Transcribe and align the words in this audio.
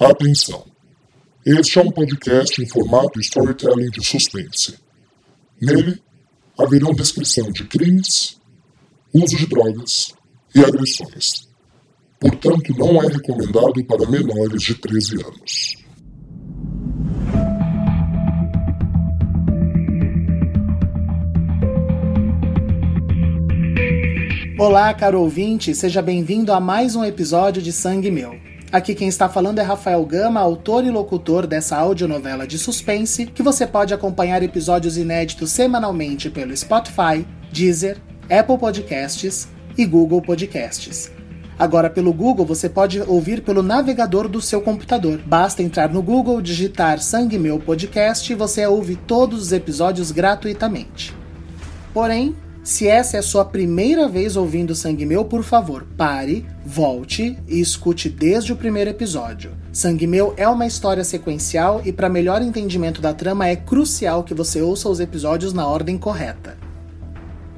Atenção! 0.00 0.64
Este 1.44 1.78
é 1.78 1.82
um 1.82 1.90
podcast 1.90 2.62
em 2.62 2.66
formato 2.66 3.20
storytelling 3.20 3.90
de 3.90 4.02
suspense. 4.02 4.78
Nele, 5.60 6.00
haverão 6.58 6.94
descrição 6.94 7.52
de 7.52 7.64
crimes, 7.64 8.40
uso 9.12 9.36
de 9.36 9.46
drogas 9.46 10.14
e 10.54 10.60
agressões. 10.60 11.46
Portanto, 12.18 12.74
não 12.78 13.02
é 13.02 13.08
recomendado 13.08 13.84
para 13.84 14.10
menores 14.10 14.62
de 14.62 14.74
13 14.74 15.16
anos. 15.22 15.76
Olá, 24.58 24.94
caro 24.94 25.20
ouvinte, 25.20 25.74
seja 25.74 26.00
bem-vindo 26.00 26.54
a 26.54 26.58
mais 26.58 26.96
um 26.96 27.04
episódio 27.04 27.60
de 27.60 27.70
Sangue 27.70 28.10
Meu. 28.10 28.49
Aqui 28.72 28.94
quem 28.94 29.08
está 29.08 29.28
falando 29.28 29.58
é 29.58 29.62
Rafael 29.62 30.04
Gama, 30.06 30.38
autor 30.38 30.84
e 30.84 30.90
locutor 30.90 31.44
dessa 31.44 31.76
audionovela 31.76 32.46
de 32.46 32.56
suspense, 32.56 33.26
que 33.26 33.42
você 33.42 33.66
pode 33.66 33.92
acompanhar 33.92 34.44
episódios 34.44 34.96
inéditos 34.96 35.50
semanalmente 35.50 36.30
pelo 36.30 36.56
Spotify, 36.56 37.26
Deezer, 37.50 37.98
Apple 38.30 38.58
Podcasts 38.58 39.48
e 39.76 39.84
Google 39.84 40.22
Podcasts. 40.22 41.10
Agora, 41.58 41.90
pelo 41.90 42.12
Google, 42.12 42.46
você 42.46 42.68
pode 42.68 43.00
ouvir 43.00 43.42
pelo 43.42 43.60
navegador 43.60 44.28
do 44.28 44.40
seu 44.40 44.62
computador. 44.62 45.20
Basta 45.26 45.64
entrar 45.64 45.90
no 45.90 46.00
Google, 46.00 46.40
digitar 46.40 47.00
Sangue 47.00 47.40
Meu 47.40 47.58
Podcast 47.58 48.32
e 48.32 48.36
você 48.36 48.64
ouve 48.66 48.94
todos 48.94 49.42
os 49.42 49.52
episódios 49.52 50.12
gratuitamente. 50.12 51.12
Porém, 51.92 52.36
se 52.70 52.86
essa 52.86 53.16
é 53.16 53.18
a 53.18 53.22
sua 53.22 53.44
primeira 53.44 54.06
vez 54.06 54.36
ouvindo 54.36 54.76
Sangue 54.76 55.04
Meu, 55.04 55.24
por 55.24 55.42
favor, 55.42 55.84
pare, 55.96 56.46
volte 56.64 57.36
e 57.48 57.60
escute 57.60 58.08
desde 58.08 58.52
o 58.52 58.56
primeiro 58.56 58.88
episódio. 58.88 59.50
Sangue 59.72 60.06
Meu 60.06 60.34
é 60.36 60.46
uma 60.46 60.64
história 60.64 61.02
sequencial 61.02 61.82
e, 61.84 61.92
para 61.92 62.08
melhor 62.08 62.40
entendimento 62.40 63.00
da 63.00 63.12
trama, 63.12 63.48
é 63.48 63.56
crucial 63.56 64.22
que 64.22 64.32
você 64.32 64.62
ouça 64.62 64.88
os 64.88 65.00
episódios 65.00 65.52
na 65.52 65.66
ordem 65.66 65.98
correta. 65.98 66.56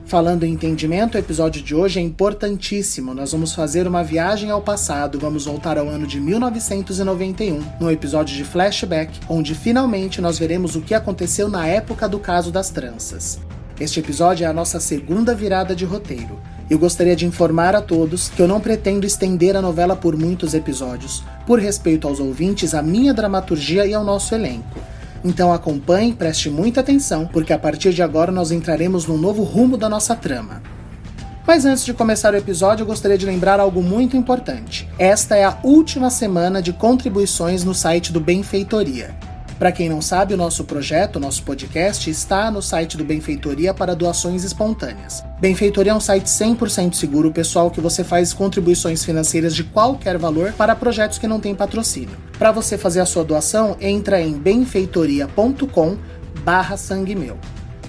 Falando 0.06 0.45
em 0.45 0.55
entendimento, 0.55 1.17
o 1.17 1.19
episódio 1.19 1.62
de 1.62 1.75
hoje 1.75 2.01
é 2.01 2.03
importantíssimo. 2.03 3.12
Nós 3.12 3.33
vamos 3.33 3.53
fazer 3.53 3.86
uma 3.86 4.03
viagem 4.03 4.51
ao 4.51 4.62
passado, 4.62 5.19
vamos 5.20 5.45
voltar 5.45 5.77
ao 5.77 5.91
ano 5.91 6.06
de 6.06 6.19
1991, 6.19 7.61
no 7.79 7.91
episódio 7.91 8.34
de 8.34 8.45
flashback, 8.45 9.20
onde 9.29 9.55
finalmente 9.55 10.23
nós 10.23 10.39
veremos 10.39 10.75
o 10.75 10.81
que 10.81 10.95
aconteceu 10.95 11.51
na 11.51 11.67
época 11.67 12.08
do 12.08 12.19
caso 12.19 12.51
das 12.51 12.70
tranças. 12.70 13.39
Este 13.83 13.98
episódio 13.98 14.44
é 14.44 14.47
a 14.47 14.52
nossa 14.52 14.78
segunda 14.78 15.34
virada 15.34 15.75
de 15.75 15.84
roteiro. 15.84 16.38
Eu 16.70 16.78
gostaria 16.78 17.16
de 17.16 17.27
informar 17.27 17.75
a 17.75 17.83
todos 17.83 18.28
que 18.28 18.41
eu 18.41 18.47
não 18.47 18.61
pretendo 18.61 19.05
estender 19.05 19.56
a 19.56 19.61
novela 19.61 19.97
por 19.97 20.16
muitos 20.16 20.55
episódios, 20.55 21.24
por 21.44 21.58
respeito 21.58 22.06
aos 22.06 22.20
ouvintes, 22.20 22.77
à 22.77 22.80
minha 22.80 23.12
dramaturgia 23.12 23.84
e 23.84 23.92
ao 23.92 24.05
nosso 24.05 24.36
elenco. 24.36 24.78
Então 25.24 25.52
acompanhe, 25.52 26.12
preste 26.12 26.48
muita 26.48 26.78
atenção, 26.78 27.27
porque 27.27 27.52
a 27.52 27.58
partir 27.58 27.92
de 27.92 28.05
agora 28.05 28.30
nós 28.30 28.52
entraremos 28.52 29.05
num 29.05 29.19
novo 29.19 29.42
rumo 29.42 29.77
da 29.77 29.89
nossa 29.89 30.14
trama. 30.14 30.62
Mas 31.44 31.64
antes 31.64 31.84
de 31.84 31.92
começar 31.92 32.34
o 32.34 32.36
episódio, 32.36 32.84
eu 32.84 32.86
gostaria 32.86 33.19
de 33.19 33.27
lembrar 33.27 33.58
algo 33.58 33.83
muito 33.83 34.17
importante. 34.17 34.89
Esta 34.96 35.34
é 35.34 35.42
a 35.42 35.58
última 35.64 36.08
semana 36.08 36.62
de 36.62 36.72
contribuições 36.72 37.64
no 37.64 37.74
site 37.74 38.12
do 38.12 38.20
Benfeitoria. 38.20 39.31
Para 39.62 39.70
quem 39.70 39.88
não 39.88 40.02
sabe, 40.02 40.34
o 40.34 40.36
nosso 40.36 40.64
projeto, 40.64 41.14
o 41.14 41.20
nosso 41.20 41.44
podcast, 41.44 42.10
está 42.10 42.50
no 42.50 42.60
site 42.60 42.96
do 42.96 43.05
Benfeitoria 43.05 43.72
para 43.72 43.94
doações 43.94 44.42
espontâneas. 44.42 45.22
Benfeitoria 45.41 45.92
é 45.92 45.94
um 45.94 46.00
site 46.00 46.27
100% 46.27 46.94
seguro, 46.94 47.30
pessoal, 47.30 47.70
que 47.70 47.80
você 47.80 48.02
faz 48.02 48.33
contribuições 48.33 49.05
financeiras 49.05 49.55
de 49.55 49.62
qualquer 49.62 50.18
valor 50.18 50.52
para 50.55 50.74
projetos 50.74 51.16
que 51.16 51.28
não 51.28 51.38
têm 51.38 51.55
patrocínio. 51.55 52.16
Para 52.36 52.50
você 52.50 52.77
fazer 52.77 52.98
a 52.98 53.06
sua 53.06 53.22
doação, 53.22 53.77
entra 53.80 54.20
em 54.20 54.33
benfeitoria.com 54.33 55.96
barra 56.44 56.77
sangue 56.77 57.14
meu 57.14 57.38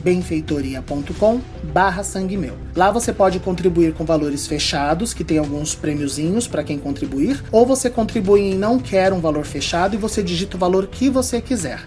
benfeitoria.com 0.03 1.41
barra 1.73 2.03
sangue 2.03 2.37
meu. 2.37 2.57
Lá 2.75 2.91
você 2.91 3.13
pode 3.13 3.39
contribuir 3.39 3.93
com 3.93 4.05
valores 4.05 4.45
fechados, 4.45 5.13
que 5.13 5.23
tem 5.23 5.37
alguns 5.37 5.75
prêmiozinhos 5.75 6.47
para 6.47 6.63
quem 6.63 6.77
contribuir, 6.77 7.43
ou 7.51 7.65
você 7.65 7.89
contribui 7.89 8.41
em 8.41 8.55
não 8.55 8.77
quer 8.77 9.13
um 9.13 9.19
valor 9.19 9.45
fechado 9.45 9.95
e 9.95 9.97
você 9.97 10.21
digita 10.21 10.57
o 10.57 10.59
valor 10.59 10.87
que 10.87 11.09
você 11.09 11.41
quiser. 11.41 11.81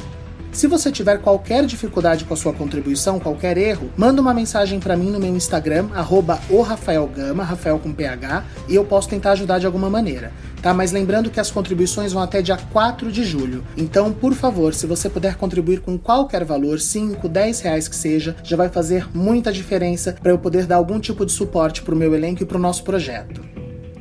Se 0.57 0.67
você 0.67 0.91
tiver 0.91 1.19
qualquer 1.19 1.67
dificuldade 1.67 2.25
com 2.25 2.33
a 2.33 2.37
sua 2.37 2.51
contribuição, 2.51 3.21
qualquer 3.21 3.59
erro, 3.59 3.91
manda 3.95 4.23
uma 4.23 4.33
mensagem 4.33 4.81
para 4.81 4.97
mim 4.97 5.11
no 5.11 5.21
meu 5.21 5.37
Instagram, 5.37 5.91
arroba 5.95 6.41
Rafael 6.67 7.11
Rafael 7.37 7.79
com 7.79 7.93
PH, 7.93 8.43
e 8.67 8.75
eu 8.75 8.83
posso 8.83 9.07
tentar 9.07 9.33
ajudar 9.33 9.59
de 9.59 9.67
alguma 9.67 9.91
maneira. 9.91 10.33
Tá? 10.63 10.73
Mas 10.73 10.93
lembrando 10.93 11.29
que 11.29 11.39
as 11.39 11.51
contribuições 11.51 12.15
vão 12.15 12.23
até 12.23 12.41
dia 12.41 12.57
4 12.57 13.13
de 13.13 13.23
julho. 13.23 13.67
Então, 13.77 14.11
por 14.11 14.33
favor, 14.33 14.73
se 14.73 14.87
você 14.87 15.11
puder 15.11 15.35
contribuir 15.35 15.81
com 15.81 15.99
qualquer 15.99 16.43
valor, 16.43 16.81
5, 16.81 17.29
10 17.29 17.61
reais 17.61 17.87
que 17.87 17.95
seja, 17.95 18.35
já 18.43 18.57
vai 18.57 18.71
fazer 18.71 19.07
muita 19.15 19.53
diferença 19.53 20.17
para 20.23 20.33
eu 20.33 20.39
poder 20.39 20.65
dar 20.65 20.77
algum 20.77 20.99
tipo 20.99 21.27
de 21.27 21.33
suporte 21.33 21.83
para 21.83 21.95
o 21.95 21.99
meu 21.99 22.15
elenco 22.15 22.43
e 22.43 22.47
para 22.47 22.57
o 22.57 22.61
nosso 22.61 22.83
projeto. 22.83 23.56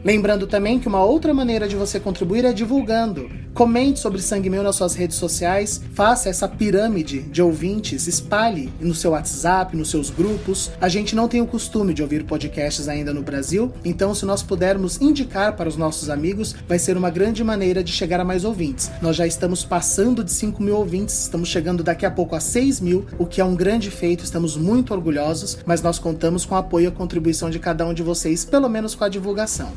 Lembrando 0.06 0.46
também 0.46 0.78
que 0.78 0.88
uma 0.88 1.04
outra 1.04 1.34
maneira 1.34 1.68
de 1.68 1.76
você 1.76 2.00
contribuir 2.00 2.46
é 2.46 2.54
divulgando. 2.54 3.28
Comente 3.56 4.00
sobre 4.00 4.22
Sangue 4.22 4.52
Meu 4.52 4.62
nas 4.62 4.76
suas 4.76 4.94
redes 4.94 5.18
sociais, 5.18 5.82
faça 5.96 6.30
essa 6.30 6.48
pirâmide 6.48 7.22
de 7.22 7.42
ouvintes, 7.42 8.06
espalhe 8.06 8.72
no 8.80 8.94
seu 8.94 9.12
WhatsApp, 9.12 9.76
nos 9.76 9.90
seus 9.90 10.12
grupos. 10.12 10.70
A 10.80 10.88
gente 10.88 11.16
não 11.16 11.28
tem 11.28 11.42
o 11.42 11.48
costume 11.48 11.92
de 11.92 12.04
ouvir 12.04 12.24
podcasts 12.24 12.88
ainda 12.88 13.12
no 13.12 13.24
Brasil, 13.24 13.74
então 13.84 14.14
se 14.14 14.28
nós 14.28 14.44
pudermos 14.44 15.02
indicar 15.02 15.56
para 15.56 15.68
os 15.68 15.76
nossos 15.76 16.08
amigos, 16.08 16.56
vai 16.68 16.78
ser 16.78 16.98
uma 16.98 17.10
grande 17.10 17.44
maneira 17.44 17.84
de 17.84 17.92
chegar 17.92 18.20
a 18.20 18.26
mais 18.26 18.46
ouvintes. 18.46 18.92
Nós 19.02 19.16
já 19.16 19.26
estamos 19.26 19.66
passando 19.66 20.24
de 20.24 20.32
5 20.32 20.62
mil 20.62 20.78
ouvintes, 20.78 21.18
estamos 21.24 21.50
chegando 21.50 21.82
daqui 21.82 22.06
a 22.06 22.12
pouco 22.12 22.36
a 22.36 22.40
6 22.40 22.80
mil, 22.80 23.08
o 23.18 23.26
que 23.26 23.42
é 23.42 23.46
um 23.46 23.56
grande 23.56 23.90
feito, 23.90 24.24
estamos 24.24 24.56
muito 24.56 24.94
orgulhosos, 24.94 25.58
mas 25.66 25.82
nós 25.82 25.98
contamos 25.98 26.46
com 26.46 26.54
o 26.54 26.60
apoio 26.60 26.84
e 26.84 26.88
a 26.90 26.92
contribuição 26.92 27.50
de 27.50 27.58
cada 27.58 27.88
um 27.88 27.94
de 27.94 28.04
vocês, 28.04 28.46
pelo 28.46 28.70
menos 28.70 28.94
com 28.94 29.04
a 29.04 29.10
divulgação. 29.10 29.74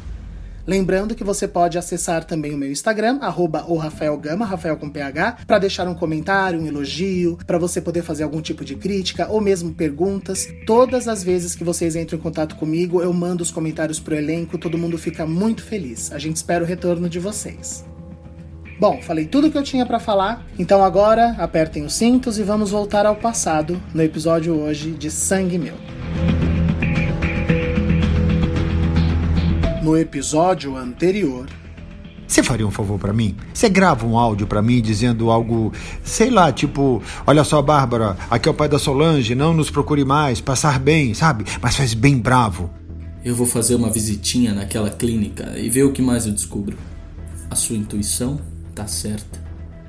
Lembrando 0.69 1.15
que 1.15 1.25
você 1.25 1.49
pode 1.49 1.79
acessar 1.79 2.25
também 2.25 2.53
o 2.53 2.59
meu 2.59 2.71
Instagram, 2.71 3.21
arroba 3.23 3.65
o 3.67 3.79
Rafael 3.79 4.15
Gama, 4.19 4.45
Rafael 4.45 4.77
com 4.77 4.91
PH, 4.91 5.39
para 5.47 5.59
deixar 5.59 5.89
um 5.89 5.95
comentário, 5.95 6.61
um 6.61 6.67
elogio, 6.67 7.39
para 7.47 7.57
você 7.57 7.81
poder 7.81 8.03
fazer 8.03 8.23
algum 8.23 8.43
tipo 8.43 8.63
de 8.67 8.77
crítica 8.77 9.27
ou 9.31 9.41
mesmo 9.41 9.73
perguntas. 9.73 10.47
Todas 10.67 11.09
as 11.09 11.25
vezes 11.25 11.55
que 11.55 11.65
vocês 11.65 11.97
entram 11.97 12.19
em 12.19 12.23
contato 12.23 12.55
comigo, 12.57 13.01
eu 13.01 13.11
mando 13.15 13.43
os 13.43 13.51
comentários 13.51 13.99
pro 13.99 14.15
elenco, 14.15 14.59
todo 14.59 14.77
mundo 14.77 14.99
fica 14.99 15.25
muito 15.25 15.63
feliz. 15.63 16.13
A 16.13 16.19
gente 16.19 16.37
espera 16.37 16.63
o 16.63 16.67
retorno 16.67 17.09
de 17.09 17.19
vocês. 17.19 17.83
Bom, 18.79 19.01
falei 19.01 19.25
tudo 19.25 19.47
o 19.47 19.51
que 19.51 19.57
eu 19.57 19.63
tinha 19.63 19.87
para 19.87 19.99
falar, 19.99 20.47
então 20.59 20.85
agora 20.85 21.31
apertem 21.39 21.83
os 21.83 21.95
cintos 21.95 22.39
e 22.39 22.43
vamos 22.43 22.73
voltar 22.73 23.07
ao 23.07 23.17
passado 23.17 23.81
no 23.95 24.03
episódio 24.03 24.55
hoje 24.55 24.91
de 24.91 25.11
Sangue 25.11 25.57
Meu. 25.57 26.38
No 29.89 29.97
episódio 29.97 30.77
anterior. 30.77 31.49
Você 32.27 32.43
faria 32.43 32.67
um 32.67 32.71
favor 32.71 32.99
para 32.99 33.11
mim? 33.11 33.35
Você 33.55 33.71
grava 33.71 34.05
um 34.05 34.19
áudio 34.19 34.47
para 34.47 34.61
mim 34.61 34.83
dizendo 34.83 35.31
algo, 35.31 35.73
sei 36.05 36.29
lá, 36.29 36.53
tipo, 36.53 37.03
olha 37.27 37.43
só, 37.43 37.63
Bárbara, 37.63 38.15
aqui 38.29 38.47
é 38.47 38.51
o 38.51 38.55
pai 38.55 38.69
da 38.69 38.79
Solange, 38.79 39.35
não 39.35 39.55
nos 39.55 39.71
procure 39.71 40.05
mais, 40.05 40.43
passar 40.43 40.79
bem, 40.79 41.15
sabe? 41.15 41.47
Mas 41.63 41.75
faz 41.75 41.95
bem 41.95 42.19
bravo. 42.19 42.69
Eu 43.25 43.35
vou 43.35 43.47
fazer 43.47 43.77
uma 43.77 43.89
visitinha 43.89 44.53
naquela 44.53 44.91
clínica 44.91 45.55
e 45.57 45.71
ver 45.71 45.85
o 45.85 45.93
que 45.93 46.03
mais 46.03 46.27
eu 46.27 46.35
descubro. 46.35 46.77
A 47.51 47.55
sua 47.55 47.75
intuição 47.75 48.39
tá 48.75 48.87
certa. 48.87 49.43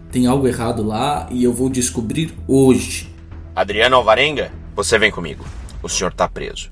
Tem 0.10 0.28
algo 0.28 0.48
errado 0.48 0.82
lá 0.82 1.28
e 1.30 1.44
eu 1.44 1.54
vou 1.54 1.70
descobrir 1.70 2.34
hoje. 2.48 3.14
Adriano 3.54 3.98
Alvarenga, 3.98 4.50
você 4.74 4.98
vem 4.98 5.12
comigo. 5.12 5.44
O 5.84 5.90
senhor 5.90 6.14
tá 6.14 6.26
preso. 6.26 6.72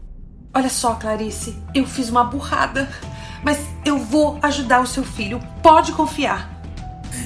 Olha 0.54 0.70
só, 0.70 0.96
Clarice, 0.96 1.56
eu 1.76 1.86
fiz 1.86 2.10
uma 2.10 2.24
burrada. 2.24 2.90
Mas 3.48 3.60
eu 3.86 3.98
vou 3.98 4.38
ajudar 4.42 4.82
o 4.82 4.86
seu 4.86 5.06
filho. 5.06 5.40
Pode 5.64 5.94
confiar. 5.94 6.62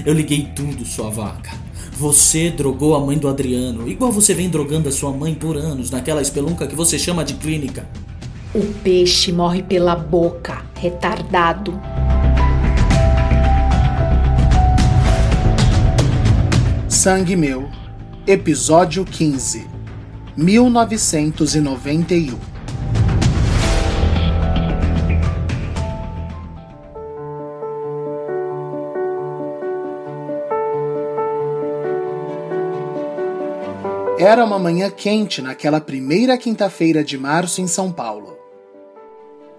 Eu 0.05 0.13
liguei 0.13 0.51
tudo, 0.55 0.85
sua 0.85 1.09
vaca. 1.09 1.49
Você 1.93 2.51
drogou 2.51 2.95
a 2.95 2.99
mãe 2.99 3.17
do 3.17 3.27
Adriano, 3.27 3.89
igual 3.89 4.11
você 4.11 4.35
vem 4.35 4.47
drogando 4.47 4.87
a 4.87 4.91
sua 4.91 5.11
mãe 5.11 5.33
por 5.33 5.57
anos 5.57 5.89
naquela 5.89 6.21
espelunca 6.21 6.67
que 6.67 6.75
você 6.75 6.99
chama 6.99 7.25
de 7.25 7.33
clínica. 7.33 7.89
O 8.53 8.63
peixe 8.83 9.31
morre 9.31 9.63
pela 9.63 9.95
boca, 9.95 10.63
retardado. 10.75 11.81
Sangue 16.87 17.35
Meu, 17.35 17.67
Episódio 18.27 19.03
15 19.03 19.65
1991 20.37 22.50
Era 34.23 34.45
uma 34.45 34.59
manhã 34.59 34.87
quente 34.91 35.41
naquela 35.41 35.81
primeira 35.81 36.37
quinta-feira 36.37 37.03
de 37.03 37.17
março 37.17 37.59
em 37.59 37.65
São 37.65 37.91
Paulo. 37.91 38.37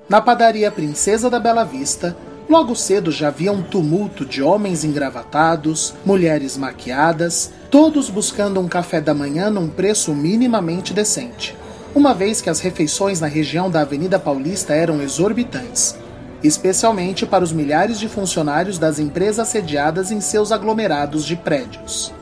Na 0.08 0.20
padaria 0.20 0.70
Princesa 0.70 1.28
da 1.28 1.40
Bela 1.40 1.64
Vista, 1.64 2.16
Logo 2.48 2.76
cedo 2.76 3.10
já 3.10 3.26
havia 3.26 3.50
um 3.50 3.62
tumulto 3.62 4.24
de 4.24 4.40
homens 4.40 4.84
engravatados, 4.84 5.94
mulheres 6.04 6.56
maquiadas, 6.56 7.50
todos 7.70 8.08
buscando 8.08 8.60
um 8.60 8.68
café 8.68 9.00
da 9.00 9.12
manhã 9.14 9.50
num 9.50 9.68
preço 9.68 10.14
minimamente 10.14 10.92
decente, 10.92 11.56
uma 11.92 12.14
vez 12.14 12.40
que 12.40 12.50
as 12.50 12.60
refeições 12.60 13.20
na 13.20 13.26
região 13.26 13.68
da 13.68 13.80
Avenida 13.80 14.18
Paulista 14.18 14.74
eram 14.74 15.00
exorbitantes, 15.02 15.96
especialmente 16.42 17.26
para 17.26 17.42
os 17.42 17.52
milhares 17.52 17.98
de 17.98 18.08
funcionários 18.08 18.78
das 18.78 19.00
empresas 19.00 19.48
sediadas 19.48 20.12
em 20.12 20.20
seus 20.20 20.52
aglomerados 20.52 21.24
de 21.24 21.34
prédios. 21.34 22.12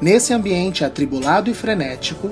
Nesse 0.00 0.32
ambiente 0.32 0.84
atribulado 0.84 1.50
e 1.50 1.54
frenético, 1.54 2.30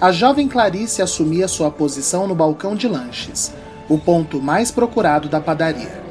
a 0.00 0.10
jovem 0.10 0.48
Clarice 0.48 1.02
assumia 1.02 1.46
sua 1.46 1.70
posição 1.70 2.26
no 2.26 2.34
balcão 2.34 2.74
de 2.74 2.88
lanches, 2.88 3.52
o 3.88 3.98
ponto 3.98 4.40
mais 4.40 4.70
procurado 4.70 5.28
da 5.28 5.40
padaria. 5.40 6.02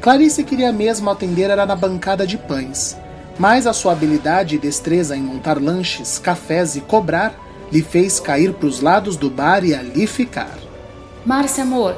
Clarice 0.00 0.42
queria 0.42 0.72
mesmo 0.72 1.10
atender 1.10 1.50
era 1.50 1.66
na 1.66 1.76
bancada 1.76 2.26
de 2.26 2.38
pães, 2.38 2.96
mas 3.38 3.66
a 3.66 3.74
sua 3.74 3.92
habilidade 3.92 4.54
e 4.54 4.58
destreza 4.58 5.14
em 5.14 5.22
montar 5.22 5.60
lanches, 5.60 6.18
cafés 6.18 6.76
e 6.76 6.80
cobrar 6.80 7.34
lhe 7.70 7.82
fez 7.82 8.18
cair 8.18 8.54
para 8.54 8.68
os 8.68 8.80
lados 8.80 9.16
do 9.16 9.28
bar 9.28 9.64
e 9.64 9.74
ali 9.74 10.06
ficar. 10.06 10.56
Márcia, 11.26 11.62
amor, 11.62 11.94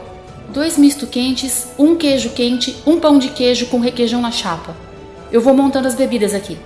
dois 0.53 0.77
misto 0.77 1.07
quentes, 1.07 1.69
um 1.79 1.95
queijo 1.95 2.31
quente, 2.31 2.83
um 2.85 2.99
pão 2.99 3.19
de 3.19 3.29
queijo 3.29 3.67
com 3.67 3.79
requeijão 3.79 4.21
na 4.21 4.33
chapa. 4.33 4.75
Eu 5.31 5.41
vou 5.41 5.55
montando 5.55 5.87
as 5.87 5.95
bebidas 5.95 6.35
aqui. 6.35 6.59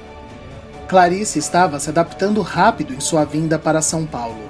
Clarice 0.92 1.38
estava 1.38 1.80
se 1.80 1.88
adaptando 1.88 2.42
rápido 2.42 2.92
em 2.92 3.00
sua 3.00 3.24
vinda 3.24 3.58
para 3.58 3.80
São 3.80 4.04
Paulo. 4.04 4.42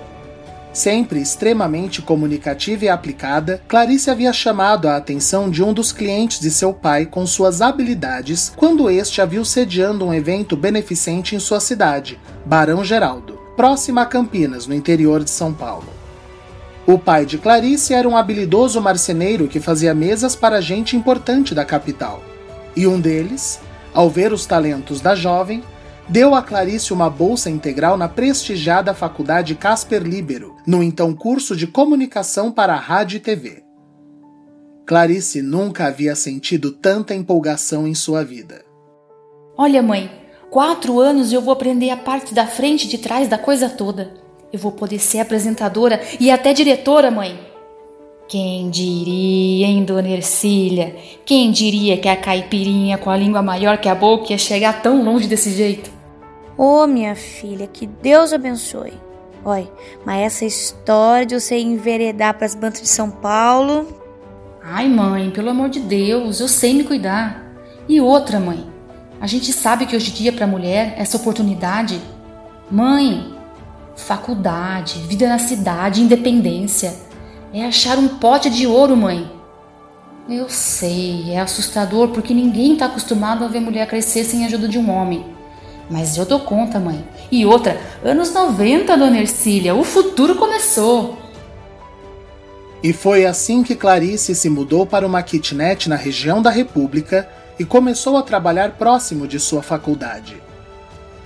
Sempre 0.72 1.20
extremamente 1.20 2.02
comunicativa 2.02 2.84
e 2.84 2.88
aplicada, 2.88 3.62
Clarice 3.68 4.10
havia 4.10 4.32
chamado 4.32 4.88
a 4.88 4.96
atenção 4.96 5.48
de 5.48 5.62
um 5.62 5.72
dos 5.72 5.92
clientes 5.92 6.40
de 6.40 6.50
seu 6.50 6.74
pai 6.74 7.06
com 7.06 7.24
suas 7.28 7.62
habilidades 7.62 8.52
quando 8.56 8.90
este 8.90 9.22
a 9.22 9.24
viu 9.24 9.44
sediando 9.44 10.04
um 10.04 10.12
evento 10.12 10.56
beneficente 10.56 11.36
em 11.36 11.38
sua 11.38 11.60
cidade, 11.60 12.18
Barão 12.44 12.84
Geraldo, 12.84 13.38
próxima 13.56 14.02
a 14.02 14.06
Campinas, 14.06 14.66
no 14.66 14.74
interior 14.74 15.22
de 15.22 15.30
São 15.30 15.54
Paulo. 15.54 15.92
O 16.84 16.98
pai 16.98 17.24
de 17.24 17.38
Clarice 17.38 17.94
era 17.94 18.08
um 18.08 18.16
habilidoso 18.16 18.80
marceneiro 18.80 19.46
que 19.46 19.60
fazia 19.60 19.94
mesas 19.94 20.34
para 20.34 20.60
gente 20.60 20.96
importante 20.96 21.54
da 21.54 21.64
capital. 21.64 22.20
E 22.74 22.84
um 22.84 23.00
deles, 23.00 23.60
ao 23.94 24.10
ver 24.10 24.32
os 24.32 24.44
talentos 24.44 25.00
da 25.00 25.14
jovem, 25.14 25.62
deu 26.08 26.34
a 26.34 26.42
Clarice 26.42 26.92
uma 26.92 27.08
bolsa 27.08 27.48
integral 27.48 27.96
na 27.96 28.08
prestigiada 28.08 28.94
Faculdade 28.94 29.54
Casper 29.54 30.02
Libero, 30.02 30.56
no 30.66 30.82
então 30.82 31.14
curso 31.14 31.56
de 31.56 31.66
Comunicação 31.66 32.50
para 32.50 32.74
Rádio 32.74 33.16
e 33.16 33.20
TV. 33.20 33.62
Clarice 34.84 35.40
nunca 35.40 35.86
havia 35.86 36.14
sentido 36.14 36.72
tanta 36.72 37.14
empolgação 37.14 37.86
em 37.86 37.94
sua 37.94 38.24
vida. 38.24 38.64
Olha, 39.56 39.82
mãe, 39.82 40.10
quatro 40.50 40.98
anos 40.98 41.30
e 41.30 41.34
eu 41.34 41.40
vou 41.40 41.52
aprender 41.52 41.90
a 41.90 41.96
parte 41.96 42.34
da 42.34 42.46
frente 42.46 42.86
e 42.86 42.88
de 42.88 42.98
trás 42.98 43.28
da 43.28 43.38
coisa 43.38 43.68
toda. 43.68 44.14
Eu 44.52 44.58
vou 44.58 44.72
poder 44.72 44.98
ser 44.98 45.20
apresentadora 45.20 46.00
e 46.18 46.30
até 46.30 46.52
diretora, 46.52 47.10
mãe. 47.10 47.51
Quem 48.28 48.70
diria, 48.70 49.66
hein, 49.66 49.84
dona 49.84 50.08
Ercília? 50.08 50.96
Quem 51.24 51.50
diria 51.50 51.98
que 51.98 52.08
a 52.08 52.16
caipirinha 52.16 52.96
com 52.96 53.10
a 53.10 53.16
língua 53.16 53.42
maior 53.42 53.76
que 53.78 53.88
a 53.88 53.94
boca 53.94 54.32
ia 54.32 54.38
chegar 54.38 54.80
tão 54.80 55.04
longe 55.04 55.26
desse 55.26 55.50
jeito? 55.50 55.90
Ô, 56.56 56.82
oh, 56.82 56.86
minha 56.86 57.14
filha, 57.14 57.66
que 57.66 57.86
Deus 57.86 58.32
abençoe. 58.32 58.94
Olha, 59.44 59.68
mas 60.06 60.22
essa 60.22 60.44
história 60.44 61.26
de 61.26 61.38
você 61.38 61.58
enveredar 61.58 62.34
para 62.34 62.46
as 62.46 62.54
bandas 62.54 62.80
de 62.80 62.88
São 62.88 63.10
Paulo. 63.10 63.86
Ai, 64.62 64.88
mãe, 64.88 65.30
pelo 65.30 65.50
amor 65.50 65.68
de 65.68 65.80
Deus, 65.80 66.40
eu 66.40 66.48
sei 66.48 66.72
me 66.72 66.84
cuidar. 66.84 67.44
E 67.88 68.00
outra, 68.00 68.38
mãe, 68.38 68.64
a 69.20 69.26
gente 69.26 69.52
sabe 69.52 69.84
que 69.84 69.96
hoje 69.96 70.10
em 70.10 70.14
dia 70.14 70.32
para 70.32 70.44
a 70.44 70.48
mulher 70.48 70.94
essa 70.96 71.16
oportunidade. 71.16 72.00
Mãe, 72.70 73.34
faculdade, 73.96 75.00
vida 75.00 75.28
na 75.28 75.38
cidade, 75.38 76.00
independência 76.00 77.11
é 77.52 77.64
achar 77.64 77.98
um 77.98 78.08
pote 78.08 78.48
de 78.48 78.66
ouro, 78.66 78.96
mãe. 78.96 79.30
Eu 80.28 80.48
sei, 80.48 81.32
é 81.32 81.40
assustador 81.40 82.08
porque 82.08 82.32
ninguém 82.32 82.74
está 82.74 82.86
acostumado 82.86 83.44
a 83.44 83.48
ver 83.48 83.60
mulher 83.60 83.86
crescer 83.86 84.24
sem 84.24 84.44
a 84.44 84.46
ajuda 84.46 84.68
de 84.68 84.78
um 84.78 84.90
homem. 84.90 85.24
Mas 85.90 86.16
eu 86.16 86.24
dou 86.24 86.40
conta, 86.40 86.78
mãe. 86.78 87.04
E 87.30 87.44
outra, 87.44 87.78
anos 88.04 88.32
90, 88.32 88.96
dona 88.96 89.18
Ercília, 89.18 89.74
o 89.74 89.84
futuro 89.84 90.36
começou. 90.36 91.18
E 92.82 92.92
foi 92.92 93.26
assim 93.26 93.62
que 93.62 93.76
Clarice 93.76 94.34
se 94.34 94.48
mudou 94.48 94.86
para 94.86 95.06
uma 95.06 95.22
kitnet 95.22 95.88
na 95.88 95.96
região 95.96 96.40
da 96.40 96.50
República 96.50 97.28
e 97.58 97.64
começou 97.64 98.16
a 98.16 98.22
trabalhar 98.22 98.72
próximo 98.72 99.26
de 99.28 99.38
sua 99.38 99.62
faculdade. 99.62 100.42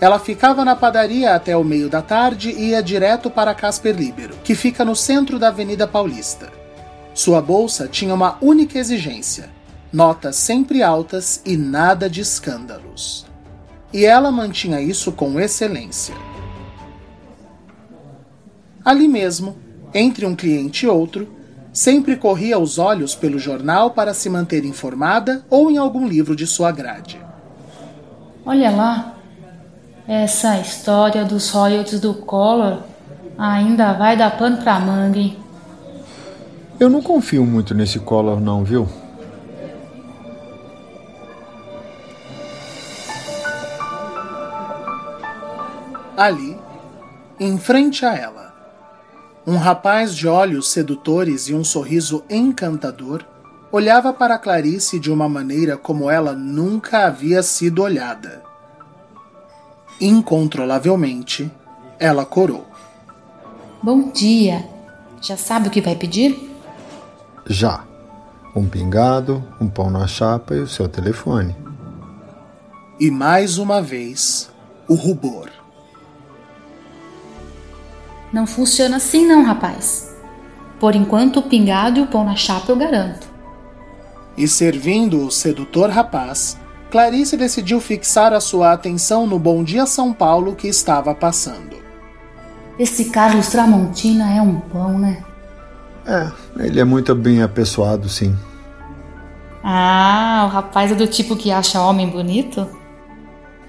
Ela 0.01 0.19
ficava 0.19 0.65
na 0.65 0.77
padaria 0.77 1.35
até 1.35 1.57
o 1.57 1.65
meio 1.65 1.89
da 1.89 2.03
tarde 2.03 2.51
e 2.51 2.71
ia 2.71 2.83
direto 2.83 3.31
para 3.31 3.55
Casper 3.55 3.97
Libero, 3.97 4.35
que 4.45 4.55
fica 4.55 4.85
no 4.85 4.95
centro 4.95 5.39
da 5.39 5.49
Avenida 5.49 5.87
Paulista. 5.87 6.53
Sua 7.15 7.41
bolsa 7.41 7.89
tinha 7.89 8.13
uma 8.13 8.37
única 8.43 8.79
exigência: 8.79 9.49
notas 9.91 10.37
sempre 10.37 10.83
altas 10.83 11.41
e 11.47 11.57
nada 11.57 12.11
de 12.11 12.21
escândalos. 12.21 13.25
E 13.91 14.05
ela 14.05 14.31
mantinha 14.31 14.81
isso 14.83 15.11
com 15.13 15.41
excelência. 15.41 16.15
Ali 18.85 19.09
mesmo, 19.09 19.57
entre 19.95 20.27
um 20.27 20.37
cliente 20.37 20.85
e 20.85 20.89
outro, 20.89 21.27
sempre 21.73 22.17
corria 22.17 22.59
os 22.59 22.79
olhos 22.79 23.15
pelo 23.15 23.39
jornal 23.39 23.93
para 23.93 24.13
se 24.13 24.29
manter 24.29 24.65
informada 24.67 25.45
ou 25.49 25.71
em 25.71 25.79
algum 25.79 26.07
livro 26.07 26.37
de 26.37 26.47
sua 26.47 26.71
grade. 26.71 27.19
Olha 28.45 28.71
lá, 28.71 29.16
essa 30.09 30.59
história 30.59 31.25
dos 31.25 31.51
royalties 31.51 32.01
do 32.01 32.15
Collor 32.15 32.79
ainda 33.37 33.93
vai 33.93 34.17
dar 34.17 34.37
pano 34.37 34.59
pra 34.59 34.79
manga, 34.79 35.19
hein? 35.19 35.37
Eu 36.79 36.89
não 36.89 37.03
confio 37.03 37.45
muito 37.45 37.75
nesse 37.75 37.99
Collor 37.99 38.41
não, 38.41 38.63
viu? 38.63 38.89
Ali, 46.17 46.57
em 47.39 47.59
frente 47.59 48.07
a 48.07 48.15
ela, 48.15 48.55
um 49.47 49.57
rapaz 49.57 50.15
de 50.15 50.27
olhos 50.27 50.71
sedutores 50.71 51.49
e 51.49 51.55
um 51.55 51.63
sorriso 51.63 52.25
encantador 52.31 53.23
olhava 53.71 54.13
para 54.13 54.39
Clarice 54.39 54.99
de 54.99 55.11
uma 55.11 55.29
maneira 55.29 55.77
como 55.77 56.11
ela 56.11 56.33
nunca 56.33 57.07
havia 57.07 57.43
sido 57.43 57.83
olhada. 57.83 58.46
Incontrolavelmente, 60.01 61.51
ela 61.99 62.27
corou. 62.27 62.67
Bom 63.83 64.11
dia. 64.11 64.65
Já 65.23 65.37
sabe 65.37 65.69
o 65.69 65.71
que 65.71 65.81
vai 65.81 65.97
pedir? 65.97 66.51
Já. 67.47 67.85
Um 68.55 68.69
pingado, 68.69 69.43
um 69.61 69.69
pão 69.69 69.91
na 69.91 70.07
chapa 70.07 70.55
e 70.55 70.61
o 70.61 70.69
seu 70.69 70.89
telefone. 70.89 71.57
E 72.99 73.11
mais 73.11 73.59
uma 73.59 73.81
vez, 73.81 74.51
o 74.89 74.95
rubor. 74.95 75.51
Não 78.33 78.47
funciona 78.47 78.97
assim 78.97 79.27
não, 79.27 79.45
rapaz. 79.45 80.15
Por 80.79 80.95
enquanto, 80.95 81.41
o 81.41 81.43
pingado 81.43 82.01
e 82.01 82.03
o 82.03 82.07
pão 82.07 82.25
na 82.25 82.37
chapa 82.37 82.71
eu 82.71 82.77
garanto. 82.77 83.27
E 84.37 84.47
servindo 84.47 85.27
o 85.27 85.31
sedutor 85.31 85.89
rapaz, 85.89 86.59
Clarice 86.91 87.37
decidiu 87.37 87.81
fixar 87.81 88.33
a 88.33 88.41
sua 88.41 88.73
atenção 88.73 89.27
no 89.27 89.39
Bom 89.39 89.65
Dia 89.65 89.87
São 89.87 90.13
Paulo 90.13 90.55
que 90.55 90.69
estava 90.69 91.15
passando. 91.15 91.77
Esse 92.79 93.07
Carlos 93.07 93.49
Tramontina 93.49 94.33
é 94.33 94.41
um 94.41 94.61
pão, 94.61 94.99
né? 94.99 95.25
É, 96.07 96.31
ele 96.65 96.79
é 96.79 96.85
muito 96.85 97.15
bem 97.15 97.43
apessoado, 97.43 98.09
sim. 98.09 98.37
Ah, 99.65 100.45
o 100.47 100.53
rapaz 100.53 100.93
é 100.93 100.95
do 100.95 101.09
tipo 101.09 101.35
que 101.35 101.51
acha 101.51 101.81
homem 101.81 102.09
bonito? 102.09 102.69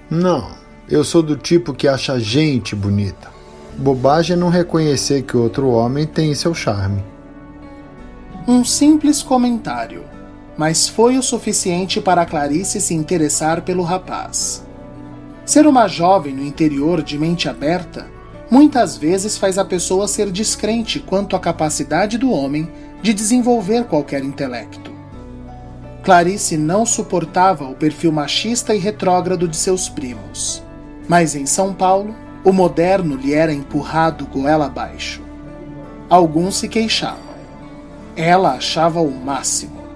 Não, 0.08 0.50
eu 0.88 1.02
sou 1.02 1.22
do 1.22 1.36
tipo 1.36 1.74
que 1.74 1.88
acha 1.88 2.20
gente 2.20 2.76
bonita. 2.76 3.28
Bobagem 3.76 4.36
é 4.36 4.38
não 4.38 4.48
reconhecer 4.48 5.22
que 5.22 5.36
outro 5.36 5.70
homem 5.70 6.06
tem 6.06 6.34
seu 6.34 6.54
charme. 6.54 7.02
Um 8.46 8.64
simples 8.64 9.22
comentário 9.22 10.04
mas 10.58 10.88
foi 10.88 11.16
o 11.16 11.22
suficiente 11.22 12.00
para 12.00 12.26
Clarice 12.26 12.80
se 12.80 12.92
interessar 12.92 13.62
pelo 13.62 13.84
rapaz. 13.84 14.66
Ser 15.46 15.68
uma 15.68 15.86
jovem 15.86 16.34
no 16.34 16.44
interior 16.44 17.00
de 17.00 17.16
mente 17.16 17.48
aberta 17.48 18.06
muitas 18.50 18.96
vezes 18.96 19.38
faz 19.38 19.56
a 19.56 19.64
pessoa 19.64 20.08
ser 20.08 20.32
descrente 20.32 20.98
quanto 20.98 21.36
à 21.36 21.38
capacidade 21.38 22.18
do 22.18 22.32
homem 22.32 22.68
de 23.00 23.14
desenvolver 23.14 23.84
qualquer 23.84 24.24
intelecto. 24.24 24.90
Clarice 26.02 26.56
não 26.56 26.84
suportava 26.84 27.64
o 27.64 27.74
perfil 27.74 28.10
machista 28.10 28.74
e 28.74 28.78
retrógrado 28.78 29.46
de 29.46 29.56
seus 29.56 29.88
primos, 29.88 30.62
mas 31.06 31.36
em 31.36 31.46
São 31.46 31.72
Paulo, 31.72 32.16
o 32.44 32.52
moderno 32.52 33.14
lhe 33.14 33.32
era 33.32 33.52
empurrado 33.52 34.26
goela 34.26 34.66
abaixo. 34.66 35.22
Alguns 36.08 36.56
se 36.56 36.68
queixavam. 36.68 37.28
Ela 38.16 38.54
achava 38.54 39.00
o 39.00 39.10
máximo. 39.10 39.87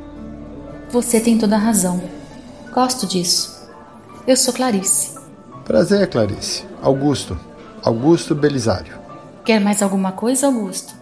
Você 0.93 1.19
tem 1.19 1.39
toda 1.39 1.57
a 1.57 1.59
razão. 1.59 2.03
Gosto 2.71 3.07
disso. 3.07 3.67
Eu 4.27 4.37
sou 4.37 4.53
Clarice. 4.53 5.19
Prazer, 5.65 6.07
Clarice. 6.11 6.67
Augusto. 6.83 7.41
Augusto 7.83 8.35
Belisário. 8.35 8.93
Quer 9.43 9.59
mais 9.59 9.81
alguma 9.83 10.13
coisa, 10.13 10.49
Augusto? 10.49 10.95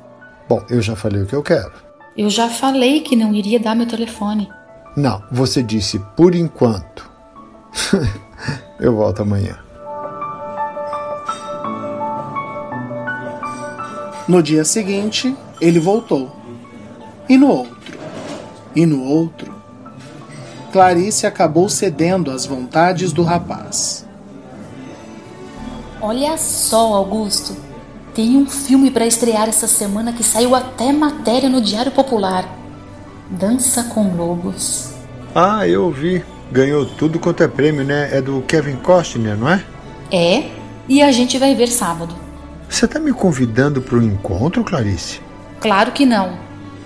Bom, 0.48 0.64
eu 0.70 0.80
já 0.80 0.94
falei 0.94 1.22
o 1.22 1.26
que 1.26 1.34
eu 1.34 1.42
quero. 1.42 1.72
Eu 2.16 2.30
já 2.30 2.48
falei 2.48 3.00
que 3.00 3.16
não 3.16 3.34
iria 3.34 3.58
dar 3.58 3.74
meu 3.74 3.86
telefone. 3.86 4.48
Não, 4.96 5.24
você 5.28 5.60
disse 5.60 5.98
por 6.16 6.36
enquanto. 6.36 7.10
eu 8.78 8.94
volto 8.94 9.22
amanhã. 9.22 9.58
No 14.28 14.40
dia 14.40 14.64
seguinte, 14.64 15.36
ele 15.60 15.80
voltou. 15.80 16.30
E 17.28 17.36
no 17.36 17.48
outro. 17.48 17.98
E 18.76 18.86
no 18.86 19.02
outro. 19.02 19.59
Clarice 20.72 21.26
acabou 21.26 21.68
cedendo 21.68 22.30
às 22.30 22.46
vontades 22.46 23.12
do 23.12 23.22
rapaz. 23.22 24.06
Olha 26.00 26.36
só, 26.38 26.94
Augusto. 26.94 27.56
Tem 28.14 28.36
um 28.36 28.46
filme 28.46 28.90
para 28.90 29.06
estrear 29.06 29.48
essa 29.48 29.68
semana 29.68 30.12
que 30.12 30.24
saiu 30.24 30.54
até 30.54 30.92
matéria 30.92 31.48
no 31.48 31.60
Diário 31.60 31.92
Popular. 31.92 32.48
Dança 33.30 33.84
com 33.84 34.14
Lobos. 34.14 34.90
Ah, 35.34 35.66
eu 35.68 35.90
vi. 35.90 36.24
Ganhou 36.50 36.84
tudo 36.84 37.20
quanto 37.20 37.42
é 37.42 37.48
prêmio, 37.48 37.84
né? 37.84 38.08
É 38.12 38.20
do 38.20 38.42
Kevin 38.42 38.76
Costner, 38.76 39.36
não 39.36 39.48
é? 39.48 39.64
É, 40.10 40.50
e 40.88 41.00
a 41.00 41.12
gente 41.12 41.38
vai 41.38 41.54
ver 41.54 41.68
sábado. 41.68 42.14
Você 42.68 42.88
tá 42.88 42.98
me 42.98 43.12
convidando 43.12 43.80
para 43.80 43.96
o 43.96 44.02
encontro, 44.02 44.64
Clarice? 44.64 45.20
Claro 45.60 45.92
que 45.92 46.04
não. 46.04 46.38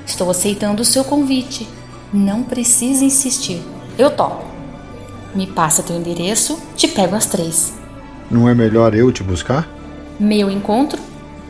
Estou 0.04 0.30
aceitando 0.30 0.82
o 0.82 0.84
seu 0.84 1.04
convite. 1.04 1.66
Não 2.12 2.42
precisa 2.42 3.04
insistir. 3.04 3.62
Eu 3.96 4.10
topo. 4.10 4.44
Me 5.34 5.46
passa 5.46 5.82
teu 5.82 5.96
endereço, 5.96 6.60
te 6.76 6.88
pego 6.88 7.14
às 7.14 7.26
três. 7.26 7.72
Não 8.30 8.48
é 8.48 8.54
melhor 8.54 8.94
eu 8.94 9.12
te 9.12 9.22
buscar? 9.22 9.68
Meu 10.18 10.50
encontro, 10.50 11.00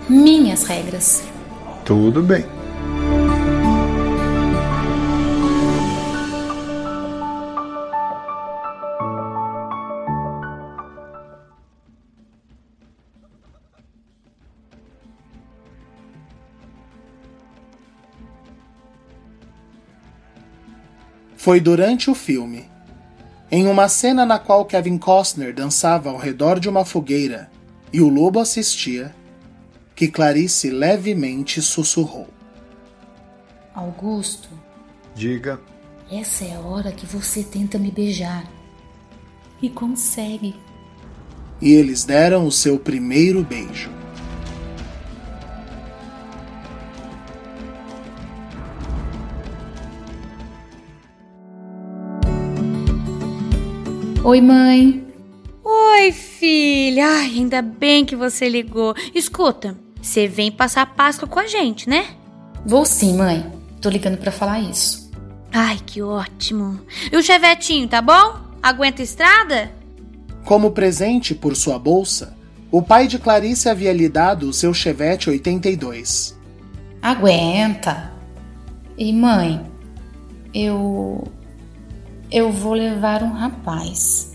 minhas 0.08 0.64
regras. 0.64 1.22
Tudo 1.84 2.22
bem. 2.22 2.44
Foi 21.44 21.60
durante 21.60 22.10
o 22.10 22.14
filme, 22.14 22.64
em 23.50 23.66
uma 23.66 23.86
cena 23.86 24.24
na 24.24 24.38
qual 24.38 24.64
Kevin 24.64 24.96
Costner 24.96 25.54
dançava 25.54 26.08
ao 26.08 26.16
redor 26.16 26.58
de 26.58 26.70
uma 26.70 26.86
fogueira 26.86 27.50
e 27.92 28.00
o 28.00 28.08
lobo 28.08 28.40
assistia, 28.40 29.14
que 29.94 30.08
Clarice 30.08 30.70
levemente 30.70 31.60
sussurrou: 31.60 32.28
Augusto. 33.74 34.48
Diga. 35.14 35.60
Essa 36.10 36.46
é 36.46 36.54
a 36.54 36.60
hora 36.60 36.90
que 36.90 37.04
você 37.04 37.42
tenta 37.42 37.78
me 37.78 37.90
beijar. 37.90 38.50
E 39.60 39.68
consegue. 39.68 40.54
E 41.60 41.74
eles 41.74 42.04
deram 42.04 42.46
o 42.46 42.50
seu 42.50 42.78
primeiro 42.78 43.44
beijo. 43.44 43.90
Oi, 54.24 54.40
mãe. 54.40 55.06
Oi, 55.62 56.10
filha. 56.10 57.06
Ai, 57.06 57.26
ainda 57.26 57.60
bem 57.60 58.06
que 58.06 58.16
você 58.16 58.48
ligou. 58.48 58.94
Escuta, 59.14 59.76
você 60.00 60.26
vem 60.26 60.50
passar 60.50 60.94
Páscoa 60.94 61.28
com 61.28 61.38
a 61.38 61.46
gente, 61.46 61.90
né? 61.90 62.06
Vou 62.64 62.86
sim, 62.86 63.18
mãe. 63.18 63.44
Tô 63.82 63.90
ligando 63.90 64.16
para 64.16 64.32
falar 64.32 64.60
isso. 64.60 65.10
Ai, 65.52 65.78
que 65.84 66.00
ótimo. 66.00 66.80
E 67.12 67.16
o 67.18 67.22
chevetinho, 67.22 67.86
tá 67.86 68.00
bom? 68.00 68.40
Aguenta 68.62 69.02
a 69.02 69.04
estrada? 69.04 69.70
Como 70.46 70.70
presente 70.70 71.34
por 71.34 71.54
sua 71.54 71.78
bolsa, 71.78 72.34
o 72.70 72.80
pai 72.80 73.06
de 73.06 73.18
Clarice 73.18 73.68
havia 73.68 73.92
lhe 73.92 74.08
dado 74.08 74.48
o 74.48 74.54
seu 74.54 74.72
Chevette 74.72 75.28
82. 75.28 76.34
Aguenta. 77.02 78.10
E 78.96 79.12
mãe, 79.12 79.62
eu 80.54 81.30
eu 82.34 82.50
vou 82.50 82.72
levar 82.72 83.22
um 83.22 83.32
rapaz. 83.32 84.32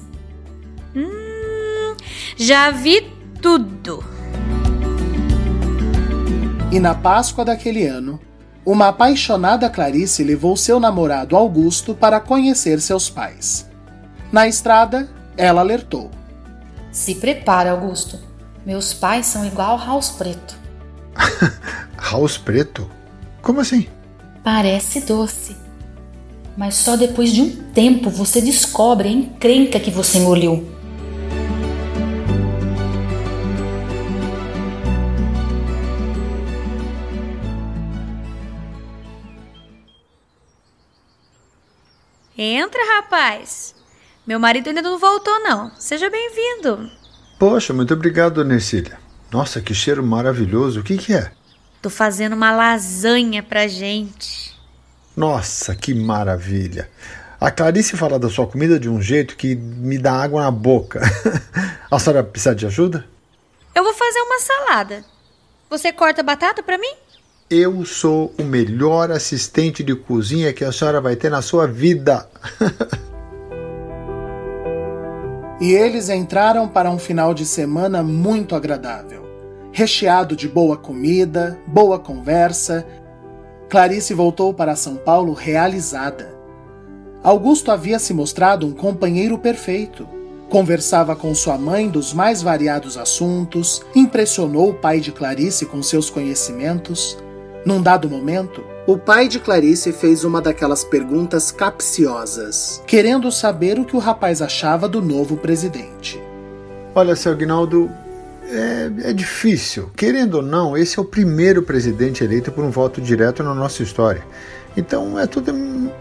Hum, 0.96 1.98
já 2.38 2.72
vi 2.72 3.02
tudo. 3.42 4.02
E 6.72 6.80
na 6.80 6.96
Páscoa 6.96 7.44
daquele 7.44 7.86
ano, 7.86 8.18
uma 8.66 8.88
apaixonada 8.88 9.70
Clarice 9.70 10.24
levou 10.24 10.56
seu 10.56 10.80
namorado 10.80 11.36
Augusto 11.36 11.94
para 11.94 12.22
conhecer 12.22 12.80
seus 12.80 13.10
pais. 13.10 13.70
Na 14.32 14.48
estrada, 14.48 15.10
ela 15.36 15.60
alertou: 15.60 16.10
Se 16.94 17.16
prepara, 17.16 17.72
Augusto. 17.72 18.18
Meus 18.66 18.94
pais 18.94 19.26
são 19.26 19.46
igual 19.46 19.78
House 19.78 20.12
Preto. 20.12 20.56
House 22.12 22.38
Preto? 22.38 22.90
Como 23.42 23.60
assim? 23.60 23.90
Parece 24.42 25.02
doce 25.02 25.69
mas 26.60 26.76
só 26.76 26.98
depois 26.98 27.32
de 27.32 27.42
um 27.42 27.56
tempo 27.72 28.10
você 28.10 28.42
descobre 28.42 29.08
a 29.08 29.12
encrenca 29.12 29.80
que 29.80 29.90
você 29.90 30.18
engoliu. 30.18 30.68
Entra, 42.38 42.82
rapaz. 42.98 43.74
Meu 44.28 44.38
marido 44.38 44.68
ainda 44.68 44.82
não 44.82 45.00
voltou, 45.00 45.40
não. 45.40 45.72
Seja 45.80 46.10
bem-vindo. 46.10 46.92
Poxa, 47.40 47.74
muito 47.74 47.94
obrigado, 47.94 48.34
dona 48.34 48.56
Ercília. 48.56 49.00
Nossa, 49.32 49.62
que 49.62 49.74
cheiro 49.74 50.04
maravilhoso. 50.04 50.82
O 50.82 50.84
que, 50.84 50.98
que 50.98 51.14
é? 51.14 51.32
Tô 51.82 51.90
fazendo 51.90 52.34
uma 52.34 52.52
lasanha 52.52 53.42
pra 53.42 53.66
gente. 53.66 54.59
Nossa, 55.16 55.76
que 55.76 55.94
maravilha! 55.94 56.90
A 57.40 57.50
Clarice 57.50 57.96
fala 57.96 58.20
da 58.20 58.30
sua 58.30 58.46
comida 58.46 58.78
de 58.78 58.90
um 58.90 59.02
jeito 59.02 59.38
que 59.38 59.56
me 59.56 59.98
dá 59.98 60.14
água 60.14 60.44
na 60.44 60.52
boca. 60.52 61.02
A 61.90 61.98
senhora 61.98 62.22
precisa 62.22 62.54
de 62.54 62.66
ajuda? 62.66 63.06
Eu 63.74 63.84
vou 63.84 63.94
fazer 63.94 64.20
uma 64.20 64.40
salada. 64.40 65.06
Você 65.70 65.94
corta 65.94 66.22
batata 66.22 66.62
para 66.62 66.78
mim? 66.78 66.94
Eu 67.50 67.86
sou 67.86 68.34
o 68.38 68.44
melhor 68.44 69.10
assistente 69.10 69.84
de 69.84 69.96
cozinha 69.96 70.54
que 70.54 70.64
a 70.64 70.72
senhora 70.72 71.00
vai 71.00 71.16
ter 71.16 71.32
na 71.32 71.42
sua 71.42 71.66
vida. 71.66 72.28
e 75.60 75.72
eles 75.72 76.10
entraram 76.10 76.68
para 76.68 76.92
um 76.92 77.00
final 77.00 77.34
de 77.34 77.46
semana 77.46 78.04
muito 78.04 78.54
agradável, 78.54 79.26
recheado 79.72 80.36
de 80.36 80.48
boa 80.48 80.78
comida, 80.78 81.58
boa 81.66 81.98
conversa 81.98 82.86
Clarice 83.70 84.16
voltou 84.16 84.52
para 84.52 84.76
São 84.76 84.96
Paulo 84.96 85.32
realizada. 85.32 86.36
Augusto 87.22 87.72
havia 87.72 88.00
se 88.00 88.16
mostrado 88.16 88.66
um 88.66 88.72
companheiro 88.72 89.38
perfeito. 89.38 90.08
Conversava 90.50 91.16
com 91.16 91.36
sua 91.36 91.56
mãe 91.56 91.88
dos 91.88 92.12
mais 92.12 92.42
variados 92.42 92.98
assuntos, 92.98 93.84
impressionou 93.94 94.72
o 94.72 94.74
pai 94.74 95.00
de 95.00 95.12
Clarice 95.12 95.68
com 95.68 95.84
seus 95.84 96.10
conhecimentos. 96.10 97.16
Num 97.64 97.80
dado 97.80 98.10
momento, 98.10 98.64
o 98.88 98.98
pai 98.98 99.28
de 99.28 99.40
Clarice 99.40 99.92
fez 99.92 100.24
uma 100.24 100.42
daquelas 100.42 100.84
perguntas 100.84 101.52
capciosas, 101.52 102.82
querendo 102.88 103.32
saber 103.32 103.78
o 103.78 103.86
que 103.86 103.96
o 103.96 104.00
rapaz 104.00 104.42
achava 104.42 104.90
do 104.90 105.00
novo 105.00 105.38
presidente. 105.38 106.20
Olha, 106.96 107.16
seu 107.16 107.34
Aguinaldo, 107.34 107.92
é, 108.50 109.10
é, 109.10 109.14
difícil. 109.14 109.90
Querendo 109.96 110.36
ou 110.36 110.42
não, 110.42 110.76
esse 110.76 110.98
é 110.98 111.02
o 111.02 111.06
primeiro 111.06 111.62
presidente 111.62 112.24
eleito 112.24 112.52
por 112.52 112.64
um 112.64 112.72
voto 112.72 113.00
direto 113.00 113.44
na 113.44 113.54
nossa 113.54 113.84
história. 113.84 114.24
Então 114.76 115.20
é 115.20 115.28
tudo, 115.28 115.54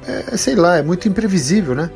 é, 0.06 0.36
sei 0.36 0.54
lá, 0.54 0.78
é 0.78 0.82
muito 0.82 1.08
imprevisível, 1.08 1.74
né? 1.74 1.90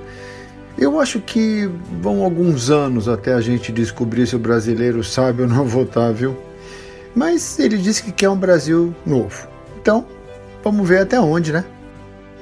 Eu 0.78 1.00
acho 1.00 1.21
que 1.21 1.71
vão 2.00 2.23
alguns 2.23 2.71
anos 2.71 3.09
até 3.09 3.35
a 3.35 3.40
gente 3.40 3.71
descobrir 3.71 4.26
se 4.26 4.37
o 4.37 4.38
brasileiro 4.38 5.02
sabe 5.04 5.42
ou 5.42 5.49
não 5.49 5.64
votar, 5.66 6.12
viu? 6.12 6.37
Mas 7.14 7.59
ele 7.59 7.76
disse 7.76 8.02
que 8.02 8.12
quer 8.12 8.28
um 8.28 8.37
Brasil 8.37 8.94
novo. 9.04 9.47
Então, 9.80 10.06
vamos 10.62 10.88
ver 10.88 11.00
até 11.00 11.21
onde, 11.21 11.52
né? 11.52 11.64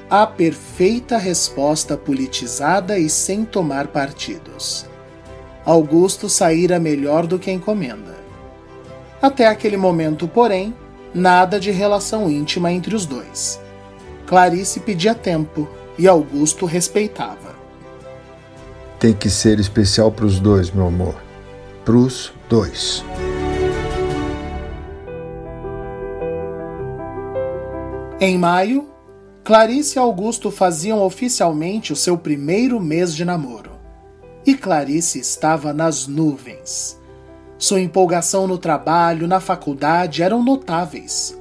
A 0.09 0.27
perfeita 0.27 1.17
resposta 1.17 1.97
politizada 1.97 2.99
e 2.99 3.09
sem 3.09 3.45
tomar 3.45 3.89
partidos. 3.89 4.90
Augusto 5.65 6.29
saíra 6.29 6.81
melhor 6.81 7.27
do 7.27 7.39
que 7.39 7.51
a 7.51 7.53
encomenda. 7.53 8.19
Até 9.21 9.47
aquele 9.47 9.77
momento, 9.77 10.27
porém, 10.27 10.75
nada 11.15 11.61
de 11.61 11.71
relação 11.71 12.31
íntima 12.31 12.73
entre 12.73 12.95
os 12.95 13.05
dois. 13.05 13.61
Clarice 14.27 14.81
pedia 14.81 15.15
tempo 15.15 15.69
e 15.99 16.09
Augusto 16.09 16.65
respeitava. 16.65 17.55
Tem 18.99 19.13
que 19.13 19.29
ser 19.29 19.59
especial 19.61 20.11
para 20.11 20.27
os 20.27 20.39
dois, 20.39 20.71
meu 20.71 20.87
amor. 20.87 21.17
Pros 21.85 22.33
dois. 22.49 23.05
Em 28.21 28.37
maio, 28.37 28.89
Clarice 29.43 29.97
e 29.97 29.99
Augusto 29.99 30.51
faziam 30.51 31.03
oficialmente 31.03 31.93
o 31.93 31.97
seu 31.97 32.17
primeiro 32.19 32.79
mês 32.79 33.15
de 33.15 33.25
namoro. 33.25 33.70
E 34.47 34.55
Clarice 34.55 35.19
estava 35.19 35.73
nas 35.73 36.07
nuvens. 36.07 36.99
Sua 37.59 37.81
empolgação 37.81 38.47
no 38.47 38.57
trabalho, 38.57 39.29
na 39.29 39.39
faculdade 39.39 40.23
eram 40.23 40.43
notáveis. 40.43 41.39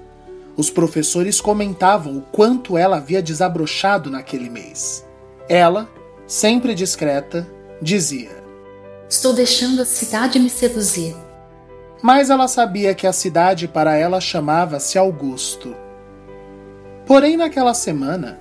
Os 0.58 0.70
professores 0.70 1.40
comentavam 1.40 2.18
o 2.18 2.22
quanto 2.22 2.78
ela 2.78 2.98
havia 2.98 3.22
desabrochado 3.22 4.12
naquele 4.12 4.50
mês. 4.50 5.06
Ela, 5.48 5.90
sempre 6.28 6.76
discreta, 6.76 7.48
dizia: 7.82 8.44
Estou 9.10 9.32
deixando 9.32 9.82
a 9.82 9.86
cidade 9.86 10.38
me 10.38 10.50
seduzir. 10.50 11.16
Mas 12.02 12.30
ela 12.30 12.48
sabia 12.48 12.94
que 12.94 13.08
a 13.08 13.14
cidade 13.14 13.68
para 13.68 13.96
ela 13.96 14.20
chamava-se 14.20 14.98
Augusto. 14.98 15.74
Porém, 17.06 17.38
naquela 17.38 17.74
semana, 17.74 18.40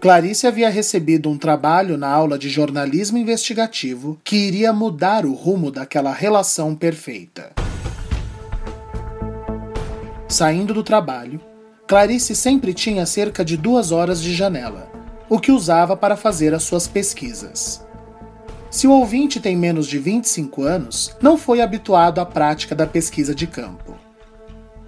Clarice 0.00 0.46
havia 0.46 0.70
recebido 0.70 1.28
um 1.28 1.36
trabalho 1.36 1.98
na 1.98 2.08
aula 2.08 2.38
de 2.38 2.48
jornalismo 2.48 3.18
investigativo 3.18 4.18
que 4.24 4.34
iria 4.34 4.72
mudar 4.72 5.26
o 5.26 5.34
rumo 5.34 5.70
daquela 5.70 6.10
relação 6.10 6.74
perfeita. 6.74 7.52
Saindo 10.26 10.72
do 10.72 10.82
trabalho, 10.82 11.38
Clarice 11.86 12.34
sempre 12.34 12.72
tinha 12.72 13.04
cerca 13.04 13.44
de 13.44 13.58
duas 13.58 13.92
horas 13.92 14.22
de 14.22 14.34
janela, 14.34 14.90
o 15.28 15.38
que 15.38 15.52
usava 15.52 15.94
para 15.94 16.16
fazer 16.16 16.54
as 16.54 16.62
suas 16.62 16.88
pesquisas. 16.88 17.84
Se 18.70 18.86
o 18.86 18.92
ouvinte 18.92 19.38
tem 19.38 19.54
menos 19.54 19.86
de 19.86 19.98
25 19.98 20.62
anos, 20.62 21.14
não 21.20 21.36
foi 21.36 21.60
habituado 21.60 22.20
à 22.20 22.24
prática 22.24 22.74
da 22.74 22.86
pesquisa 22.86 23.34
de 23.34 23.46
campo. 23.46 23.89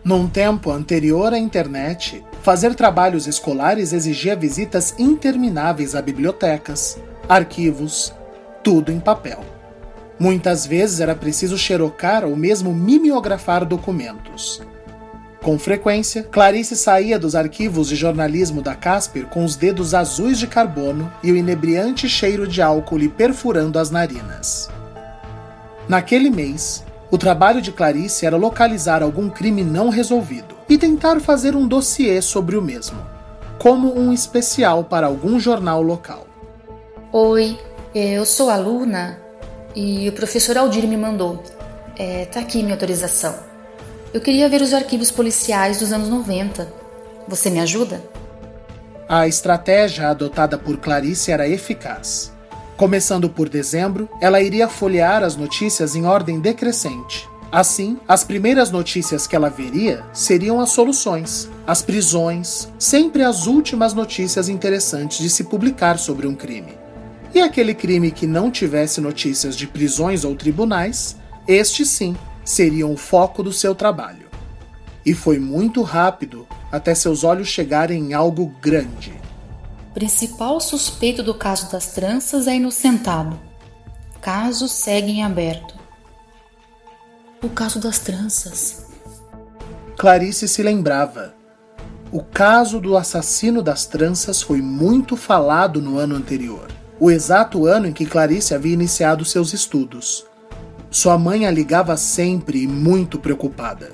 Num 0.04 0.26
tempo 0.26 0.72
anterior 0.72 1.32
à 1.32 1.38
internet, 1.38 2.24
fazer 2.42 2.74
trabalhos 2.74 3.28
escolares 3.28 3.92
exigia 3.92 4.34
visitas 4.34 4.96
intermináveis 4.98 5.94
a 5.94 6.02
bibliotecas, 6.02 6.98
arquivos, 7.28 8.12
tudo 8.64 8.90
em 8.90 8.98
papel. 8.98 9.44
Muitas 10.18 10.66
vezes 10.66 10.98
era 10.98 11.14
preciso 11.14 11.56
xerocar 11.56 12.24
ou 12.24 12.34
mesmo 12.34 12.74
mimeografar 12.74 13.64
documentos. 13.64 14.60
Com 15.40 15.56
frequência, 15.56 16.24
Clarice 16.24 16.76
saía 16.76 17.16
dos 17.16 17.36
arquivos 17.36 17.88
de 17.88 17.94
jornalismo 17.94 18.60
da 18.60 18.74
Casper 18.74 19.26
com 19.26 19.44
os 19.44 19.54
dedos 19.54 19.94
azuis 19.94 20.36
de 20.36 20.48
carbono 20.48 21.12
e 21.22 21.30
o 21.30 21.36
inebriante 21.36 22.08
cheiro 22.08 22.46
de 22.46 22.60
álcool 22.60 22.98
lhe 22.98 23.08
perfurando 23.08 23.78
as 23.78 23.90
narinas. 23.90 24.68
Naquele 25.88 26.30
mês, 26.30 26.84
o 27.12 27.18
trabalho 27.18 27.60
de 27.60 27.70
Clarice 27.70 28.24
era 28.24 28.38
localizar 28.38 29.02
algum 29.02 29.28
crime 29.28 29.62
não 29.62 29.90
resolvido 29.90 30.56
e 30.66 30.78
tentar 30.78 31.20
fazer 31.20 31.54
um 31.54 31.68
dossiê 31.68 32.22
sobre 32.22 32.56
o 32.56 32.62
mesmo, 32.62 33.04
como 33.58 33.94
um 33.94 34.14
especial 34.14 34.82
para 34.82 35.08
algum 35.08 35.38
jornal 35.38 35.82
local. 35.82 36.26
Oi, 37.12 37.58
eu 37.94 38.24
sou 38.24 38.48
aluna 38.48 39.18
e 39.76 40.08
o 40.08 40.12
professor 40.12 40.56
Aldir 40.56 40.88
me 40.88 40.96
mandou. 40.96 41.42
É, 41.98 42.24
tá 42.24 42.40
aqui 42.40 42.62
minha 42.62 42.76
autorização. 42.76 43.34
Eu 44.14 44.22
queria 44.22 44.48
ver 44.48 44.62
os 44.62 44.72
arquivos 44.72 45.10
policiais 45.10 45.78
dos 45.78 45.92
anos 45.92 46.08
90. 46.08 46.66
Você 47.28 47.50
me 47.50 47.60
ajuda? 47.60 48.02
A 49.06 49.28
estratégia 49.28 50.08
adotada 50.08 50.56
por 50.56 50.78
Clarice 50.78 51.30
era 51.30 51.46
eficaz. 51.46 52.31
Começando 52.82 53.30
por 53.30 53.48
dezembro, 53.48 54.08
ela 54.20 54.42
iria 54.42 54.66
folhear 54.66 55.22
as 55.22 55.36
notícias 55.36 55.94
em 55.94 56.04
ordem 56.04 56.40
decrescente. 56.40 57.28
Assim, 57.52 57.96
as 58.08 58.24
primeiras 58.24 58.72
notícias 58.72 59.24
que 59.24 59.36
ela 59.36 59.48
veria 59.48 60.04
seriam 60.12 60.60
as 60.60 60.70
soluções, 60.70 61.48
as 61.64 61.80
prisões, 61.80 62.68
sempre 62.80 63.22
as 63.22 63.46
últimas 63.46 63.94
notícias 63.94 64.48
interessantes 64.48 65.18
de 65.18 65.30
se 65.30 65.44
publicar 65.44 65.96
sobre 65.96 66.26
um 66.26 66.34
crime. 66.34 66.76
E 67.32 67.40
aquele 67.40 67.72
crime 67.72 68.10
que 68.10 68.26
não 68.26 68.50
tivesse 68.50 69.00
notícias 69.00 69.56
de 69.56 69.68
prisões 69.68 70.24
ou 70.24 70.34
tribunais, 70.34 71.16
este 71.46 71.86
sim 71.86 72.16
seriam 72.44 72.92
o 72.92 72.96
foco 72.96 73.44
do 73.44 73.52
seu 73.52 73.76
trabalho. 73.76 74.26
E 75.06 75.14
foi 75.14 75.38
muito 75.38 75.82
rápido 75.82 76.48
até 76.72 76.96
seus 76.96 77.22
olhos 77.22 77.46
chegarem 77.46 78.06
em 78.06 78.12
algo 78.12 78.52
grande 78.60 79.21
Principal 79.94 80.58
suspeito 80.58 81.22
do 81.22 81.34
caso 81.34 81.70
das 81.70 81.88
tranças 81.88 82.46
é 82.46 82.56
inocentado. 82.56 83.38
Caso 84.20 84.66
segue 84.66 85.10
em 85.12 85.22
aberto. 85.22 85.74
O 87.42 87.48
caso 87.48 87.78
das 87.78 87.98
tranças. 87.98 88.86
Clarice 89.96 90.48
se 90.48 90.62
lembrava. 90.62 91.34
O 92.10 92.22
caso 92.22 92.80
do 92.80 92.96
assassino 92.96 93.62
das 93.62 93.86
tranças 93.86 94.40
foi 94.40 94.62
muito 94.62 95.16
falado 95.16 95.80
no 95.80 95.98
ano 95.98 96.14
anterior, 96.14 96.68
o 97.00 97.10
exato 97.10 97.66
ano 97.66 97.86
em 97.86 97.92
que 97.92 98.06
Clarice 98.06 98.54
havia 98.54 98.74
iniciado 98.74 99.24
seus 99.24 99.52
estudos. 99.52 100.24
Sua 100.90 101.16
mãe 101.16 101.46
a 101.46 101.50
ligava 101.50 101.96
sempre 101.96 102.62
e 102.62 102.66
muito 102.66 103.18
preocupada. 103.18 103.92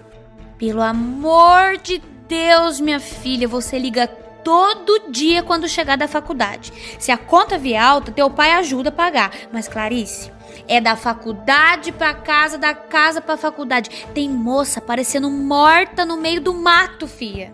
Pelo 0.59 0.83
amor 0.83 1.79
de 1.83 2.03
Deus, 2.29 2.81
minha 2.81 2.99
filha, 2.99 3.47
você 3.47 3.79
liga 3.79 4.09
todo 4.45 5.11
dia 5.11 5.43
quando 5.43 5.69
chegar 5.69 5.97
da 5.97 6.09
faculdade. 6.09 6.73
Se 6.99 7.11
a 7.11 7.19
conta 7.19 7.59
vier 7.59 7.83
alta, 7.83 8.13
teu 8.13 8.31
pai 8.31 8.53
ajuda 8.53 8.89
a 8.89 8.93
pagar. 8.93 9.31
Mas 9.53 9.69
Clarice, 9.69 10.31
é 10.67 10.81
da 10.81 10.97
faculdade 10.97 11.93
pra 11.93 12.15
casa, 12.15 12.59
da 12.59 12.75
casa 12.75 13.21
pra 13.21 13.37
faculdade. 13.37 14.07
Tem 14.15 14.29
moça 14.29 14.81
parecendo 14.81 15.31
morta 15.31 16.05
no 16.05 16.17
meio 16.17 16.41
do 16.41 16.55
mato, 16.55 17.07
fia. 17.07 17.53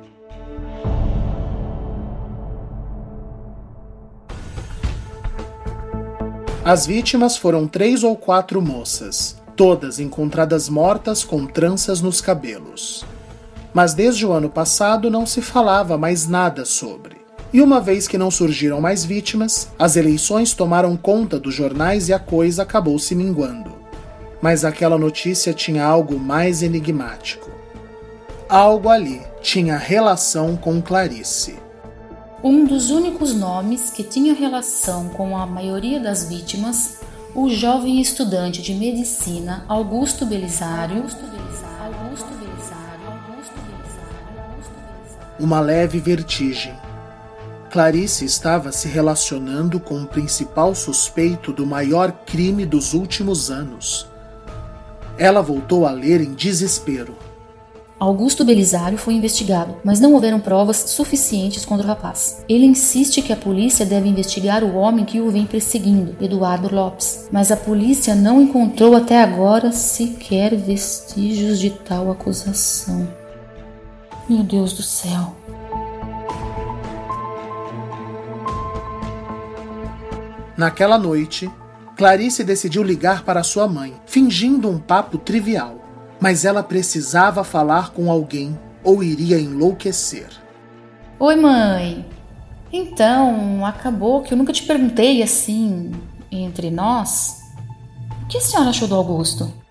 As 6.64 6.86
vítimas 6.86 7.36
foram 7.36 7.68
três 7.68 8.02
ou 8.02 8.16
quatro 8.16 8.62
moças, 8.62 9.36
todas 9.54 10.00
encontradas 10.00 10.66
mortas 10.68 11.22
com 11.22 11.44
tranças 11.44 12.00
nos 12.00 12.22
cabelos 12.22 13.04
mas 13.74 13.92
desde 13.92 14.24
o 14.24 14.32
ano 14.32 14.48
passado 14.48 15.10
não 15.10 15.26
se 15.26 15.42
falava 15.42 15.98
mais 15.98 16.28
nada 16.28 16.64
sobre. 16.64 17.16
E 17.52 17.60
uma 17.60 17.80
vez 17.80 18.08
que 18.08 18.16
não 18.16 18.30
surgiram 18.30 18.80
mais 18.80 19.04
vítimas, 19.04 19.68
as 19.78 19.96
eleições 19.96 20.54
tomaram 20.54 20.96
conta 20.96 21.38
dos 21.38 21.54
jornais 21.54 22.08
e 22.08 22.12
a 22.12 22.18
coisa 22.18 22.62
acabou 22.62 22.98
se 22.98 23.14
minguando. 23.14 23.72
Mas 24.40 24.64
aquela 24.64 24.96
notícia 24.96 25.52
tinha 25.52 25.84
algo 25.84 26.18
mais 26.18 26.62
enigmático. 26.62 27.50
Algo 28.48 28.88
ali 28.88 29.20
tinha 29.40 29.76
relação 29.76 30.56
com 30.56 30.80
Clarice. 30.80 31.56
Um 32.42 32.64
dos 32.64 32.90
únicos 32.90 33.34
nomes 33.34 33.90
que 33.90 34.02
tinha 34.02 34.34
relação 34.34 35.08
com 35.08 35.36
a 35.36 35.46
maioria 35.46 35.98
das 35.98 36.28
vítimas, 36.28 37.00
o 37.34 37.48
jovem 37.48 38.00
estudante 38.00 38.60
de 38.60 38.74
medicina 38.74 39.64
Augusto 39.66 40.26
Belisário, 40.26 40.98
Augusto 40.98 41.24
Belisário, 41.24 41.73
uma 45.38 45.60
leve 45.60 45.98
vertigem. 45.98 46.74
Clarice 47.70 48.24
estava 48.24 48.70
se 48.70 48.86
relacionando 48.86 49.80
com 49.80 50.00
o 50.00 50.06
principal 50.06 50.74
suspeito 50.74 51.52
do 51.52 51.66
maior 51.66 52.12
crime 52.24 52.64
dos 52.64 52.94
últimos 52.94 53.50
anos. 53.50 54.06
Ela 55.18 55.42
voltou 55.42 55.84
a 55.86 55.90
ler 55.90 56.20
em 56.20 56.34
desespero. 56.34 57.16
Augusto 57.98 58.44
Belisário 58.44 58.98
foi 58.98 59.14
investigado, 59.14 59.76
mas 59.82 59.98
não 59.98 60.12
houveram 60.12 60.38
provas 60.38 60.76
suficientes 60.76 61.64
contra 61.64 61.86
o 61.86 61.88
rapaz. 61.88 62.44
Ele 62.48 62.66
insiste 62.66 63.22
que 63.22 63.32
a 63.32 63.36
polícia 63.36 63.86
deve 63.86 64.08
investigar 64.08 64.62
o 64.62 64.74
homem 64.74 65.04
que 65.04 65.20
o 65.20 65.30
vem 65.30 65.46
perseguindo, 65.46 66.14
Eduardo 66.20 66.72
Lopes, 66.72 67.28
mas 67.32 67.50
a 67.50 67.56
polícia 67.56 68.14
não 68.14 68.42
encontrou 68.42 68.94
até 68.94 69.22
agora 69.22 69.72
sequer 69.72 70.54
vestígios 70.54 71.58
de 71.58 71.70
tal 71.70 72.10
acusação. 72.10 73.23
Meu 74.28 74.42
Deus 74.42 74.72
do 74.72 74.82
céu. 74.82 75.36
Naquela 80.56 80.96
noite, 80.96 81.50
Clarice 81.96 82.42
decidiu 82.42 82.82
ligar 82.82 83.22
para 83.22 83.42
sua 83.42 83.68
mãe, 83.68 83.94
fingindo 84.06 84.70
um 84.70 84.78
papo 84.78 85.18
trivial, 85.18 85.76
mas 86.20 86.44
ela 86.44 86.62
precisava 86.62 87.44
falar 87.44 87.90
com 87.90 88.10
alguém 88.10 88.58
ou 88.82 89.02
iria 89.02 89.38
enlouquecer. 89.38 90.28
Oi, 91.18 91.36
mãe. 91.36 92.06
Então, 92.72 93.64
acabou 93.64 94.22
que 94.22 94.32
eu 94.32 94.38
nunca 94.38 94.52
te 94.52 94.62
perguntei 94.62 95.22
assim, 95.22 95.92
entre 96.30 96.70
nós. 96.70 97.42
O 98.22 98.26
que 98.26 98.38
a 98.38 98.40
senhora 98.40 98.70
achou 98.70 98.88
do 98.88 98.94
Augusto? 98.94 99.63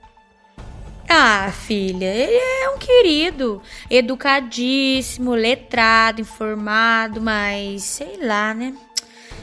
Ah, 1.15 1.52
filha, 1.52 2.08
ele 2.08 2.34
é 2.36 2.69
um 2.71 2.80
querido, 2.80 3.62
educadíssimo, 3.88 5.36
letrado, 5.36 6.19
informado, 6.19 7.21
mas 7.21 7.84
sei 7.84 8.17
lá, 8.19 8.52
né? 8.52 8.73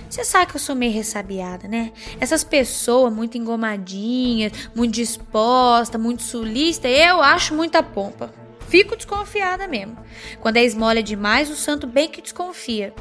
Você 0.09 0.25
sabe 0.25 0.51
que 0.51 0.57
eu 0.57 0.61
sou 0.61 0.75
meio 0.75 0.93
ressabiada, 0.93 1.69
né? 1.69 1.93
Essas 2.19 2.43
pessoas 2.43 3.15
muito 3.15 3.39
engomadinhas, 3.39 4.53
muito 4.75 4.95
dispostas, 4.95 6.01
muito 6.01 6.25
sulista, 6.25 6.89
eu 6.89 7.23
acho 7.23 7.55
muita 7.55 7.85
pompa. 7.85 8.35
Fico 8.69 8.97
desconfiada 8.97 9.69
mesmo. 9.69 9.97
Quando 10.41 10.57
é 10.57 10.65
esmola 10.65 11.01
demais, 11.01 11.49
o 11.49 11.55
santo 11.55 11.87
bem 11.87 12.09
que 12.09 12.21
desconfia. 12.21 12.93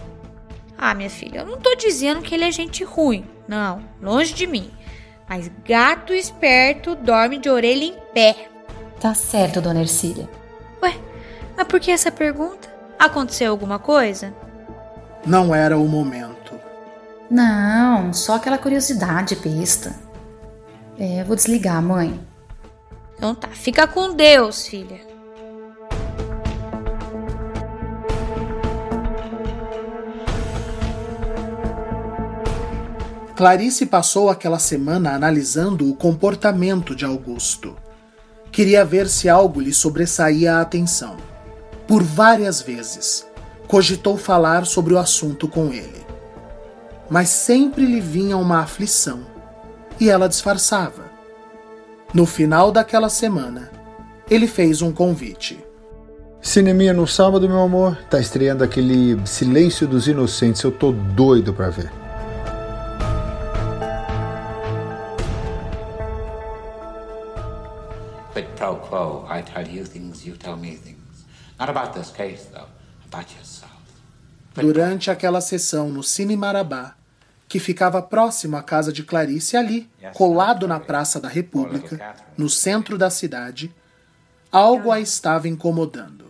Ah, 0.77 0.93
minha 0.93 1.09
filha, 1.09 1.39
eu 1.39 1.45
não 1.47 1.57
tô 1.57 1.73
dizendo 1.73 2.21
que 2.21 2.35
ele 2.35 2.43
é 2.45 2.51
gente 2.51 2.83
ruim. 2.83 3.25
Não, 3.47 3.83
longe 3.99 4.31
de 4.31 4.45
mim. 4.45 4.69
Mas 5.27 5.49
gato 5.63 6.11
esperto 6.11 6.95
dorme 6.95 7.39
de 7.39 7.49
orelha 7.49 7.83
em 7.83 7.95
pé. 8.13 8.48
Tá 8.99 9.13
certo, 9.13 9.61
dona 9.61 9.79
Ercília. 9.79 10.29
Ué, 10.83 10.93
mas 11.55 11.67
por 11.67 11.79
que 11.79 11.89
essa 11.89 12.11
pergunta? 12.11 12.67
Aconteceu 12.97 13.49
alguma 13.49 13.79
coisa? 13.79 14.33
Não 15.25 15.55
era 15.55 15.77
o 15.77 15.87
momento. 15.87 16.53
Não, 17.29 18.11
só 18.11 18.35
aquela 18.35 18.57
curiosidade 18.57 19.35
besta. 19.37 19.95
É, 20.97 21.23
vou 21.23 21.35
desligar, 21.35 21.81
mãe. 21.81 22.19
Então 23.15 23.33
tá, 23.33 23.47
fica 23.47 23.87
com 23.87 24.13
Deus, 24.13 24.67
filha. 24.67 24.99
Clarice 33.35 33.85
passou 33.85 34.29
aquela 34.29 34.59
semana 34.59 35.13
analisando 35.13 35.89
o 35.89 35.95
comportamento 35.95 36.93
de 36.93 37.05
Augusto. 37.05 37.77
Queria 38.59 38.83
ver 38.83 39.07
se 39.07 39.29
algo 39.29 39.61
lhe 39.61 39.71
sobressaía 39.71 40.55
a 40.55 40.61
atenção. 40.61 41.15
Por 41.87 42.03
várias 42.03 42.61
vezes, 42.61 43.25
cogitou 43.69 44.17
falar 44.17 44.65
sobre 44.65 44.93
o 44.93 44.97
assunto 44.97 45.47
com 45.47 45.71
ele. 45.71 46.05
Mas 47.09 47.29
sempre 47.29 47.85
lhe 47.85 48.01
vinha 48.01 48.35
uma 48.35 48.59
aflição 48.59 49.21
e 49.97 50.09
ela 50.09 50.27
disfarçava. 50.27 51.05
No 52.13 52.25
final 52.25 52.69
daquela 52.69 53.07
semana, 53.07 53.71
ele 54.29 54.45
fez 54.45 54.81
um 54.81 54.91
convite. 54.91 55.57
Cineminha 56.41 56.91
no 56.91 57.07
sábado, 57.07 57.47
meu 57.47 57.61
amor. 57.61 57.97
Tá 58.09 58.19
estreando 58.19 58.61
aquele 58.61 59.25
Silêncio 59.25 59.87
dos 59.87 60.05
Inocentes. 60.05 60.63
Eu 60.63 60.71
tô 60.73 60.91
doido 60.91 61.53
pra 61.53 61.69
ver. 61.69 61.89
Quid 68.39 68.55
pro 68.55 68.75
quo. 68.77 69.27
I 69.29 69.41
tell 69.41 69.67
you 69.67 69.85
things, 69.85 70.25
you 70.25 70.37
tell 70.37 70.55
me 70.55 70.75
things. 70.75 71.25
Not 71.59 71.69
about 71.69 71.93
this 71.93 72.09
case, 72.09 72.45
though. 72.53 72.67
About 73.11 73.33
yourself. 73.35 73.69
Durante 74.55 75.11
aquela 75.11 75.41
sessão 75.41 75.89
no 75.89 76.03
Cine 76.03 76.35
Marabá, 76.35 76.95
que 77.47 77.59
ficava 77.59 78.01
próximo 78.01 78.55
à 78.55 78.63
casa 78.63 78.93
de 78.93 79.03
Clarice, 79.03 79.57
ali, 79.57 79.89
colado 80.13 80.67
na 80.67 80.79
Praça 80.79 81.19
da 81.19 81.27
República, 81.27 82.15
no 82.37 82.49
centro 82.49 82.97
da 82.97 83.09
cidade, 83.09 83.73
algo 84.51 84.91
a 84.91 84.99
estava 84.99 85.47
incomodando. 85.47 86.25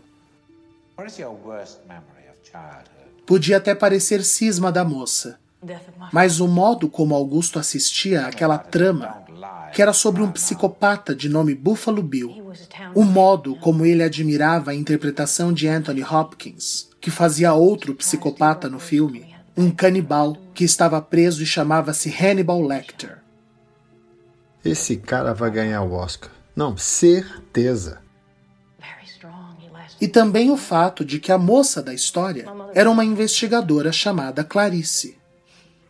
Podia 3.25 3.57
até 3.57 3.75
parecer 3.75 4.23
cisma 4.23 4.71
da 4.71 4.83
moça, 4.83 5.39
mas 6.11 6.39
o 6.39 6.47
modo 6.47 6.89
como 6.89 7.15
Augusto 7.15 7.59
assistia 7.59 8.27
àquela 8.27 8.57
trama, 8.57 9.23
que 9.73 9.81
era 9.81 9.93
sobre 9.93 10.21
um 10.21 10.31
psicopata 10.31 11.13
de 11.13 11.27
nome 11.27 11.53
Buffalo 11.53 12.01
Bill, 12.01 12.51
o 12.95 13.03
modo 13.03 13.55
como 13.57 13.85
ele 13.85 14.03
admirava 14.03 14.71
a 14.71 14.75
interpretação 14.75 15.51
de 15.51 15.67
Anthony 15.67 16.03
Hopkins, 16.03 16.89
que 17.01 17.11
fazia 17.11 17.53
outro 17.53 17.93
psicopata 17.93 18.69
no 18.69 18.79
filme, 18.79 19.35
um 19.55 19.69
canibal 19.69 20.37
que 20.53 20.63
estava 20.63 21.01
preso 21.01 21.43
e 21.43 21.45
chamava-se 21.45 22.09
Hannibal 22.09 22.61
Lecter. 22.61 23.19
Esse 24.63 24.97
cara 24.97 25.33
vai 25.33 25.51
ganhar 25.51 25.81
o 25.81 25.93
Oscar. 25.93 26.31
Não, 26.55 26.75
certeza. 26.77 28.01
E 30.01 30.07
também 30.07 30.49
o 30.49 30.57
fato 30.57 31.03
de 31.03 31.19
que 31.19 31.31
a 31.31 31.37
moça 31.37 31.83
da 31.83 31.93
história 31.93 32.45
era 32.73 32.89
uma 32.89 33.03
investigadora 33.03 33.91
chamada 33.91 34.43
Clarice. 34.43 35.18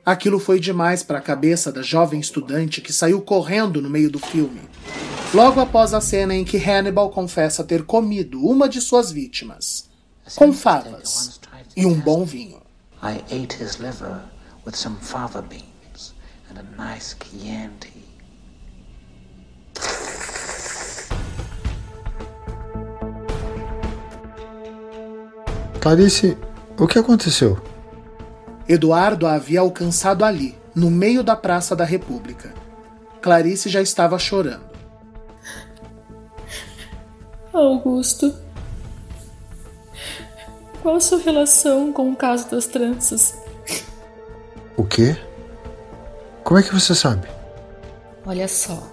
Aquilo 0.05 0.39
foi 0.39 0.59
demais 0.59 1.03
para 1.03 1.19
a 1.19 1.21
cabeça 1.21 1.71
da 1.71 1.81
jovem 1.81 2.19
estudante 2.19 2.81
que 2.81 2.93
saiu 2.93 3.21
correndo 3.21 3.81
no 3.81 3.89
meio 3.89 4.09
do 4.09 4.19
filme. 4.19 4.61
Logo 5.33 5.59
após 5.59 5.93
a 5.93 6.01
cena 6.01 6.33
em 6.33 6.43
que 6.43 6.57
Hannibal 6.57 7.09
confessa 7.11 7.63
ter 7.63 7.83
comido 7.83 8.43
uma 8.43 8.67
de 8.67 8.81
suas 8.81 9.11
vítimas, 9.11 9.89
com 10.35 10.51
favas 10.51 11.39
e 11.77 11.85
um 11.85 11.93
bom 11.93 12.25
vinho. 12.25 12.61
I 13.03 13.21
ate 13.31 13.61
his 13.61 13.75
liver 13.77 14.21
with 14.65 14.75
some 14.75 14.97
fava 14.99 15.41
beans 15.41 16.15
and 16.49 16.59
a 16.59 16.63
nice 16.93 17.15
Chianti. 17.15 17.93
Clarice, 25.79 26.37
o 26.77 26.87
que 26.87 26.99
aconteceu? 26.99 27.61
Eduardo 28.69 29.25
a 29.25 29.33
havia 29.33 29.61
alcançado 29.61 30.23
ali, 30.23 30.55
no 30.75 30.91
meio 30.91 31.23
da 31.23 31.35
Praça 31.35 31.75
da 31.75 31.83
República. 31.83 32.53
Clarice 33.19 33.67
já 33.67 33.81
estava 33.81 34.19
chorando. 34.19 34.69
Augusto, 37.51 38.31
qual 40.83 40.97
a 40.97 40.99
sua 40.99 41.19
relação 41.19 41.91
com 41.91 42.11
o 42.11 42.15
caso 42.15 42.47
das 42.51 42.67
tranças? 42.67 43.35
O 44.77 44.83
quê? 44.83 45.17
Como 46.43 46.59
é 46.59 46.63
que 46.63 46.71
você 46.71 46.93
sabe? 46.93 47.27
Olha 48.23 48.47
só. 48.47 48.87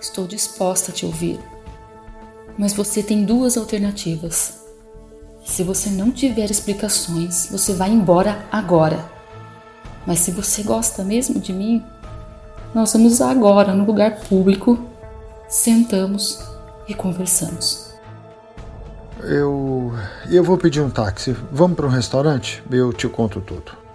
Estou 0.00 0.26
disposta 0.26 0.90
a 0.90 0.94
te 0.94 1.04
ouvir. 1.04 1.38
Mas 2.56 2.72
você 2.72 3.02
tem 3.02 3.26
duas 3.26 3.58
alternativas. 3.58 4.65
Se 5.46 5.62
você 5.62 5.88
não 5.88 6.10
tiver 6.10 6.50
explicações, 6.50 7.48
você 7.50 7.72
vai 7.72 7.88
embora 7.88 8.44
agora. 8.50 9.02
Mas 10.04 10.18
se 10.18 10.32
você 10.32 10.62
gosta 10.62 11.04
mesmo 11.04 11.40
de 11.40 11.52
mim, 11.52 11.82
nós 12.74 12.92
vamos 12.92 13.20
agora 13.20 13.72
no 13.72 13.86
lugar 13.86 14.20
público, 14.28 14.76
sentamos 15.48 16.40
e 16.88 16.92
conversamos. 16.94 17.94
Eu. 19.22 19.94
Eu 20.28 20.42
vou 20.42 20.58
pedir 20.58 20.82
um 20.82 20.90
táxi. 20.90 21.34
Vamos 21.50 21.76
para 21.76 21.86
um 21.86 21.90
restaurante? 21.90 22.62
Eu 22.68 22.92
te 22.92 23.08
conto 23.08 23.40
tudo. 23.40 23.85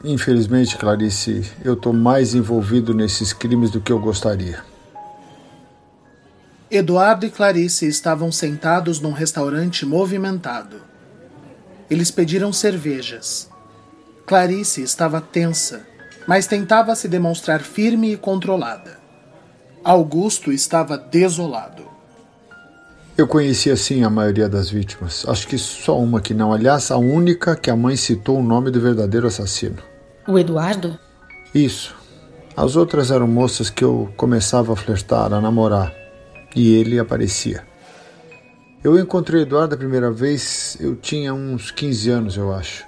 Infelizmente, 0.04 0.78
Clarice, 0.78 1.52
eu 1.66 1.76
tô 1.76 1.92
mais 1.92 2.34
envolvido 2.34 2.94
nesses 2.94 3.34
crimes 3.34 3.72
do 3.72 3.82
que 3.82 3.92
eu 3.92 4.00
gostaria. 4.00 4.64
Eduardo 6.72 7.26
e 7.26 7.30
Clarice 7.30 7.88
estavam 7.88 8.32
sentados 8.32 9.00
num 9.00 9.12
restaurante 9.12 9.86
movimentado. 9.86 10.82
Eles 11.90 12.10
pediram 12.10 12.54
cervejas. 12.54 13.50
Clarice 14.28 14.82
estava 14.82 15.22
tensa, 15.22 15.88
mas 16.28 16.48
tentava 16.48 16.94
se 16.96 17.08
demonstrar 17.08 17.62
firme 17.62 18.12
e 18.12 18.18
controlada. 18.18 19.00
Augusto 19.82 20.52
estava 20.52 20.98
desolado. 20.98 21.84
Eu 23.18 23.26
conhecia 23.26 23.78
sim 23.78 24.04
a 24.04 24.10
maioria 24.10 24.50
das 24.50 24.70
vítimas. 24.70 25.26
Acho 25.30 25.48
que 25.48 25.58
só 25.58 25.98
uma 25.98 26.20
que 26.20 26.34
não. 26.34 26.52
Aliás, 26.52 26.92
a 26.92 26.98
única 26.98 27.56
que 27.56 27.70
a 27.70 27.76
mãe 27.78 27.96
citou 27.96 28.40
o 28.40 28.44
nome 28.44 28.70
do 28.70 28.82
verdadeiro 28.82 29.28
assassino. 29.28 29.78
O 30.28 30.38
Eduardo? 30.38 31.00
Isso. 31.56 31.96
As 32.54 32.76
outras 32.76 33.12
eram 33.12 33.30
moças 33.30 33.70
que 33.70 33.86
eu 33.86 34.14
começava 34.18 34.74
a 34.74 34.76
flertar, 34.76 35.32
a 35.32 35.40
namorar. 35.40 35.96
E 36.54 36.76
ele 36.76 37.00
aparecia. 37.00 37.66
Eu 38.84 39.00
encontrei 39.00 39.40
o 39.40 39.44
Eduardo 39.44 39.74
a 39.74 39.78
primeira 39.78 40.12
vez, 40.12 40.76
eu 40.82 40.98
tinha 40.98 41.34
uns 41.34 41.72
15 41.72 42.10
anos, 42.10 42.36
eu 42.36 42.54
acho. 42.54 42.87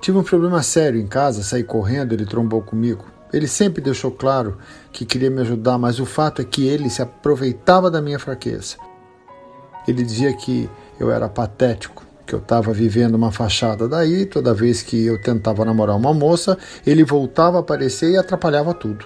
Tive 0.00 0.16
um 0.16 0.22
problema 0.22 0.62
sério 0.62 0.98
em 0.98 1.06
casa, 1.06 1.42
saí 1.42 1.62
correndo, 1.62 2.12
ele 2.12 2.24
trombou 2.24 2.62
comigo. 2.62 3.04
Ele 3.32 3.46
sempre 3.46 3.82
deixou 3.82 4.10
claro 4.10 4.58
que 4.90 5.04
queria 5.04 5.30
me 5.30 5.40
ajudar, 5.42 5.78
mas 5.78 6.00
o 6.00 6.06
fato 6.06 6.40
é 6.40 6.44
que 6.44 6.66
ele 6.66 6.88
se 6.88 7.02
aproveitava 7.02 7.90
da 7.90 8.00
minha 8.00 8.18
fraqueza. 8.18 8.76
Ele 9.86 10.02
dizia 10.02 10.32
que 10.32 10.68
eu 10.98 11.10
era 11.10 11.28
patético, 11.28 12.04
que 12.26 12.34
eu 12.34 12.38
estava 12.38 12.72
vivendo 12.72 13.14
uma 13.14 13.30
fachada. 13.30 13.88
Daí, 13.88 14.24
toda 14.24 14.54
vez 14.54 14.82
que 14.82 15.04
eu 15.04 15.20
tentava 15.20 15.64
namorar 15.64 15.96
uma 15.96 16.14
moça, 16.14 16.56
ele 16.86 17.04
voltava 17.04 17.58
a 17.58 17.60
aparecer 17.60 18.10
e 18.10 18.16
atrapalhava 18.16 18.72
tudo. 18.72 19.04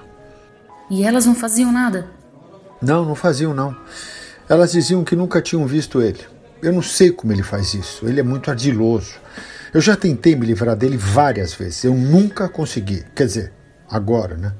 E 0.90 1.02
elas 1.04 1.26
não 1.26 1.34
faziam 1.34 1.72
nada? 1.72 2.06
Não, 2.80 3.04
não 3.04 3.14
faziam 3.14 3.52
não. 3.52 3.74
Elas 4.48 4.72
diziam 4.72 5.02
que 5.04 5.16
nunca 5.16 5.40
tinham 5.40 5.66
visto 5.66 6.00
ele. 6.00 6.20
Eu 6.62 6.72
não 6.72 6.82
sei 6.82 7.10
como 7.10 7.32
ele 7.32 7.42
faz 7.42 7.74
isso. 7.74 8.06
Ele 8.06 8.20
é 8.20 8.22
muito 8.22 8.50
ardiloso. 8.50 9.14
Eu 9.74 9.80
já 9.80 9.96
tentei 9.96 10.36
me 10.36 10.46
livrar 10.46 10.76
dele 10.76 10.96
várias 10.96 11.52
vezes. 11.52 11.82
Eu 11.82 11.94
nunca 11.94 12.48
consegui. 12.48 13.04
Quer 13.12 13.26
dizer, 13.26 13.52
agora, 13.90 14.36
né? 14.36 14.54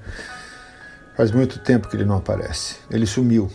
Faz 1.16 1.30
muito 1.30 1.60
tempo 1.60 1.88
que 1.88 1.94
ele 1.94 2.04
não 2.04 2.16
aparece. 2.16 2.78
Ele 2.90 3.06
sumiu. 3.06 3.48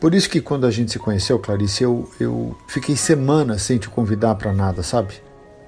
Por 0.00 0.16
isso 0.16 0.28
que 0.28 0.40
quando 0.40 0.66
a 0.66 0.70
gente 0.72 0.90
se 0.90 0.98
conheceu, 0.98 1.38
Clarice, 1.38 1.84
eu, 1.84 2.10
eu 2.18 2.58
fiquei 2.66 2.96
semanas 2.96 3.62
sem 3.62 3.78
te 3.78 3.88
convidar 3.88 4.34
para 4.34 4.52
nada, 4.52 4.82
sabe? 4.82 5.14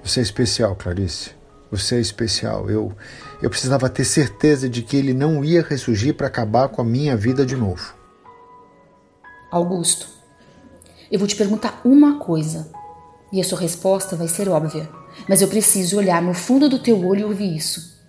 Você 0.03 0.19
é 0.19 0.23
especial, 0.23 0.75
Clarice. 0.75 1.31
Você 1.71 1.95
é 1.95 1.99
especial. 2.01 2.69
Eu, 2.69 2.93
eu 3.41 3.49
precisava 3.49 3.87
ter 3.89 4.03
certeza 4.03 4.67
de 4.67 4.81
que 4.81 4.97
ele 4.97 5.13
não 5.13 5.41
ia 5.41 5.61
ressurgir 5.61 6.15
para 6.15 6.27
acabar 6.27 6.67
com 6.67 6.81
a 6.81 6.85
minha 6.85 7.15
vida 7.15 7.45
de 7.45 7.55
novo. 7.55 7.95
Augusto, 9.49 10.09
eu 11.09 11.17
vou 11.17 11.29
te 11.29 11.35
perguntar 11.37 11.79
uma 11.85 12.19
coisa. 12.19 12.80
E 13.31 13.39
a 13.39 13.43
sua 13.43 13.59
resposta 13.59 14.15
vai 14.15 14.27
ser 14.27 14.49
óbvia. 14.49 14.89
Mas 15.27 15.41
eu 15.41 15.47
preciso 15.47 15.97
olhar 15.97 16.21
no 16.21 16.33
fundo 16.33 16.67
do 16.67 16.79
teu 16.79 17.05
olho 17.05 17.21
e 17.21 17.23
ouvir 17.23 17.55
isso. 17.55 17.99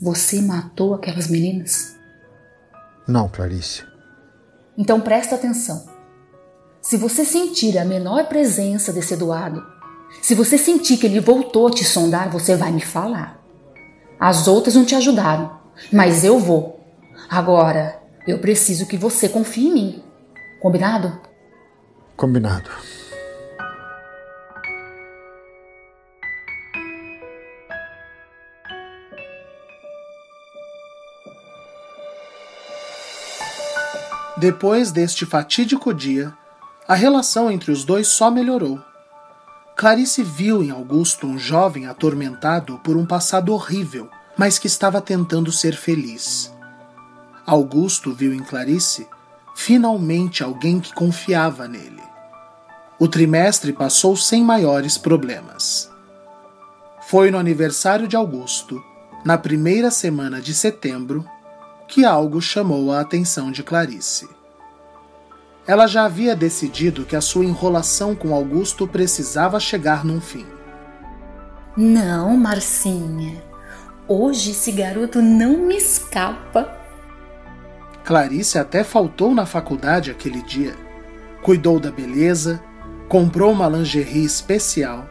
Você 0.00 0.40
matou 0.40 0.94
aquelas 0.94 1.28
meninas? 1.28 1.96
Não, 3.06 3.28
Clarice. 3.28 3.84
Então 4.76 5.00
presta 5.00 5.34
atenção. 5.34 5.86
Se 6.80 6.96
você 6.96 7.24
sentir 7.24 7.76
a 7.78 7.84
menor 7.84 8.26
presença 8.26 8.92
desse 8.92 9.14
Eduardo, 9.14 9.64
se 10.22 10.34
você 10.34 10.56
sentir 10.56 10.96
que 10.96 11.06
ele 11.06 11.20
voltou 11.20 11.68
a 11.68 11.70
te 11.70 11.84
sondar, 11.84 12.30
você 12.30 12.56
vai 12.56 12.70
me 12.70 12.80
falar. 12.80 13.42
As 14.18 14.48
outras 14.48 14.74
não 14.74 14.84
te 14.84 14.94
ajudaram, 14.94 15.58
mas 15.92 16.24
eu 16.24 16.38
vou. 16.38 16.80
Agora, 17.28 18.00
eu 18.26 18.38
preciso 18.38 18.86
que 18.86 18.96
você 18.96 19.28
confie 19.28 19.68
em 19.68 19.72
mim. 19.72 20.02
Combinado? 20.60 21.20
Combinado. 22.16 22.70
Depois 34.38 34.92
deste 34.92 35.26
fatídico 35.26 35.92
dia, 35.92 36.32
a 36.86 36.94
relação 36.94 37.50
entre 37.50 37.72
os 37.72 37.84
dois 37.84 38.06
só 38.06 38.30
melhorou. 38.30 38.80
Clarice 39.76 40.22
viu 40.22 40.62
em 40.62 40.70
Augusto 40.70 41.26
um 41.26 41.36
jovem 41.36 41.88
atormentado 41.88 42.78
por 42.84 42.96
um 42.96 43.04
passado 43.04 43.52
horrível, 43.52 44.08
mas 44.36 44.56
que 44.56 44.68
estava 44.68 45.00
tentando 45.00 45.50
ser 45.50 45.74
feliz. 45.74 46.54
Augusto 47.44 48.14
viu 48.14 48.32
em 48.32 48.38
Clarice 48.38 49.08
finalmente 49.56 50.44
alguém 50.44 50.78
que 50.78 50.94
confiava 50.94 51.66
nele. 51.66 52.02
O 52.96 53.08
trimestre 53.08 53.72
passou 53.72 54.16
sem 54.16 54.44
maiores 54.44 54.96
problemas. 54.96 55.90
Foi 57.08 57.28
no 57.32 57.38
aniversário 57.38 58.06
de 58.06 58.14
Augusto, 58.14 58.80
na 59.24 59.36
primeira 59.36 59.90
semana 59.90 60.40
de 60.40 60.54
setembro, 60.54 61.28
que 61.88 62.04
algo 62.04 62.40
chamou 62.40 62.92
a 62.92 63.00
atenção 63.00 63.50
de 63.50 63.62
Clarice. 63.62 64.28
Ela 65.66 65.86
já 65.86 66.04
havia 66.04 66.36
decidido 66.36 67.06
que 67.06 67.16
a 67.16 67.20
sua 67.20 67.46
enrolação 67.46 68.14
com 68.14 68.34
Augusto 68.34 68.86
precisava 68.86 69.58
chegar 69.58 70.04
num 70.04 70.20
fim. 70.20 70.46
Não, 71.74 72.36
Marcinha. 72.36 73.42
Hoje 74.06 74.50
esse 74.50 74.70
garoto 74.70 75.22
não 75.22 75.56
me 75.56 75.76
escapa. 75.76 76.76
Clarice 78.04 78.58
até 78.58 78.84
faltou 78.84 79.34
na 79.34 79.46
faculdade 79.46 80.10
aquele 80.10 80.42
dia. 80.42 80.74
Cuidou 81.42 81.80
da 81.80 81.90
beleza, 81.90 82.62
comprou 83.08 83.50
uma 83.52 83.68
lingerie 83.68 84.24
especial 84.24 85.06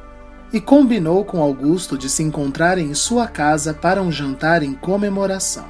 e 0.54 0.62
combinou 0.62 1.26
com 1.26 1.42
Augusto 1.42 1.98
de 1.98 2.10
se 2.10 2.22
encontrarem 2.22 2.90
em 2.90 2.94
sua 2.94 3.28
casa 3.28 3.74
para 3.74 4.02
um 4.02 4.12
jantar 4.12 4.62
em 4.62 4.74
comemoração. 4.74 5.66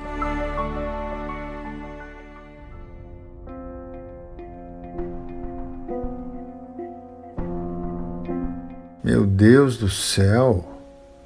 Deus 9.37 9.77
do 9.77 9.87
céu! 9.87 10.65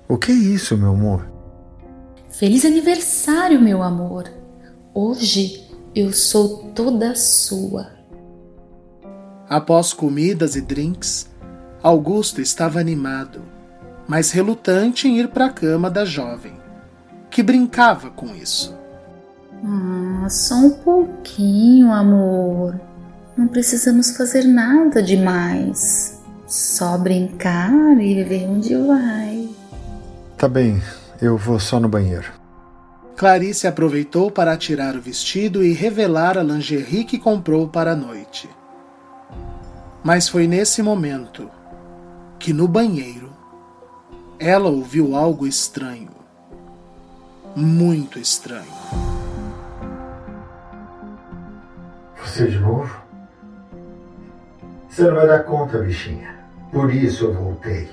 O 0.05 0.17
que 0.17 0.33
é 0.33 0.35
isso, 0.35 0.77
meu 0.77 0.89
amor? 0.89 1.25
Feliz 2.29 2.65
aniversário, 2.65 3.57
meu 3.61 3.81
amor! 3.81 4.25
Hoje 4.93 5.65
eu 5.95 6.11
sou 6.11 6.73
toda 6.75 7.15
sua. 7.15 7.87
Após 9.47 9.93
comidas 9.93 10.57
e 10.57 10.61
drinks, 10.61 11.29
Augusto 11.81 12.41
estava 12.41 12.81
animado, 12.81 13.43
mas 14.05 14.31
relutante 14.31 15.07
em 15.07 15.17
ir 15.17 15.29
para 15.29 15.45
a 15.45 15.53
cama 15.53 15.89
da 15.89 16.03
jovem, 16.03 16.51
que 17.29 17.41
brincava 17.41 18.09
com 18.09 18.35
isso. 18.35 18.77
Ah, 19.63 20.27
só 20.29 20.55
um 20.55 20.71
pouquinho, 20.71 21.93
amor. 21.93 22.77
Não 23.37 23.47
precisamos 23.47 24.17
fazer 24.17 24.43
nada 24.43 25.01
demais. 25.01 26.20
Só 26.51 26.97
brincar 26.97 27.71
e 28.01 28.21
ver 28.25 28.45
onde 28.45 28.75
vai. 28.75 29.47
Tá 30.37 30.49
bem, 30.49 30.83
eu 31.21 31.37
vou 31.37 31.57
só 31.57 31.79
no 31.79 31.87
banheiro. 31.87 32.29
Clarice 33.15 33.67
aproveitou 33.67 34.29
para 34.29 34.57
tirar 34.57 34.97
o 34.97 35.01
vestido 35.01 35.63
e 35.63 35.71
revelar 35.71 36.37
a 36.37 36.43
lingerie 36.43 37.05
que 37.05 37.17
comprou 37.17 37.69
para 37.69 37.93
a 37.93 37.95
noite. 37.95 38.49
Mas 40.03 40.27
foi 40.27 40.45
nesse 40.45 40.83
momento 40.83 41.49
que 42.37 42.51
no 42.51 42.67
banheiro 42.67 43.31
ela 44.37 44.67
ouviu 44.67 45.15
algo 45.15 45.47
estranho. 45.47 46.09
Muito 47.55 48.19
estranho. 48.19 48.67
Você 52.21 52.47
de 52.47 52.59
novo? 52.59 52.93
Você 54.89 55.03
não 55.03 55.15
vai 55.15 55.27
dar 55.27 55.43
conta, 55.45 55.77
bichinha. 55.77 56.40
Por 56.71 56.93
isso 56.93 57.25
eu 57.25 57.33
voltei. 57.33 57.89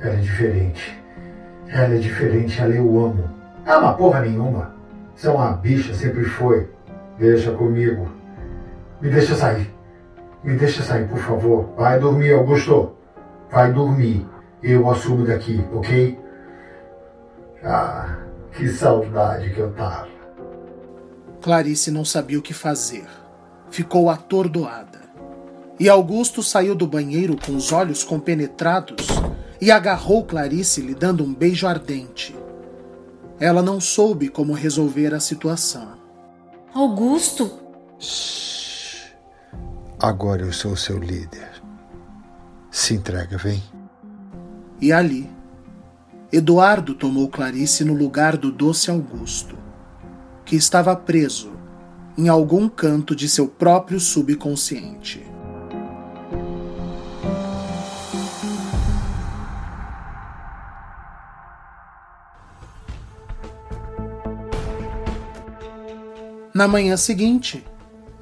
Ela 0.00 0.14
é 0.14 0.16
diferente. 0.16 0.98
Ela 1.68 1.94
é 1.94 1.98
diferente, 1.98 2.60
ela 2.60 2.74
eu 2.74 2.84
amo. 2.84 3.30
Ah, 3.66 3.78
uma 3.78 3.94
porra 3.94 4.20
nenhuma. 4.20 4.74
Você 5.14 5.26
é 5.26 5.30
uma 5.30 5.52
bicha, 5.52 5.94
sempre 5.94 6.24
foi. 6.24 6.68
Deixa 7.18 7.52
comigo. 7.52 8.08
Me 9.00 9.10
deixa 9.10 9.34
sair. 9.34 9.70
Me 10.42 10.56
deixa 10.56 10.82
sair, 10.82 11.08
por 11.08 11.18
favor. 11.18 11.74
Vai 11.76 11.98
dormir, 11.98 12.32
Augusto. 12.32 12.94
Vai 13.50 13.72
dormir. 13.72 14.26
Eu 14.62 14.88
assumo 14.90 15.26
daqui, 15.26 15.64
ok? 15.72 16.18
Ah, 17.64 18.18
que 18.52 18.68
saudade 18.68 19.50
que 19.50 19.58
eu 19.58 19.72
tava. 19.72 20.08
Clarice 21.42 21.90
não 21.90 22.04
sabia 22.04 22.38
o 22.38 22.42
que 22.42 22.54
fazer. 22.54 23.06
Ficou 23.70 24.08
atordoada. 24.08 24.85
E 25.78 25.88
Augusto 25.88 26.42
saiu 26.42 26.74
do 26.74 26.86
banheiro 26.86 27.36
com 27.36 27.54
os 27.54 27.70
olhos 27.70 28.02
compenetrados 28.02 29.06
e 29.60 29.70
agarrou 29.70 30.24
Clarice 30.24 30.80
lhe 30.80 30.94
dando 30.94 31.22
um 31.22 31.34
beijo 31.34 31.66
ardente. 31.66 32.34
Ela 33.38 33.62
não 33.62 33.80
soube 33.80 34.28
como 34.28 34.54
resolver 34.54 35.14
a 35.14 35.20
situação. 35.20 35.98
Augusto! 36.72 37.50
Shhh. 37.98 39.12
Agora 40.00 40.42
eu 40.42 40.52
sou 40.52 40.76
seu 40.76 40.98
líder. 40.98 41.50
Se 42.70 42.94
entrega, 42.94 43.36
vem. 43.36 43.62
E 44.80 44.92
ali, 44.92 45.28
Eduardo 46.32 46.94
tomou 46.94 47.28
Clarice 47.28 47.84
no 47.84 47.94
lugar 47.94 48.36
do 48.36 48.50
doce 48.50 48.90
Augusto, 48.90 49.56
que 50.44 50.56
estava 50.56 50.94
preso 50.96 51.52
em 52.16 52.28
algum 52.28 52.68
canto 52.68 53.14
de 53.14 53.28
seu 53.28 53.46
próprio 53.46 54.00
subconsciente. 54.00 55.35
Na 66.56 66.66
manhã 66.66 66.96
seguinte, 66.96 67.62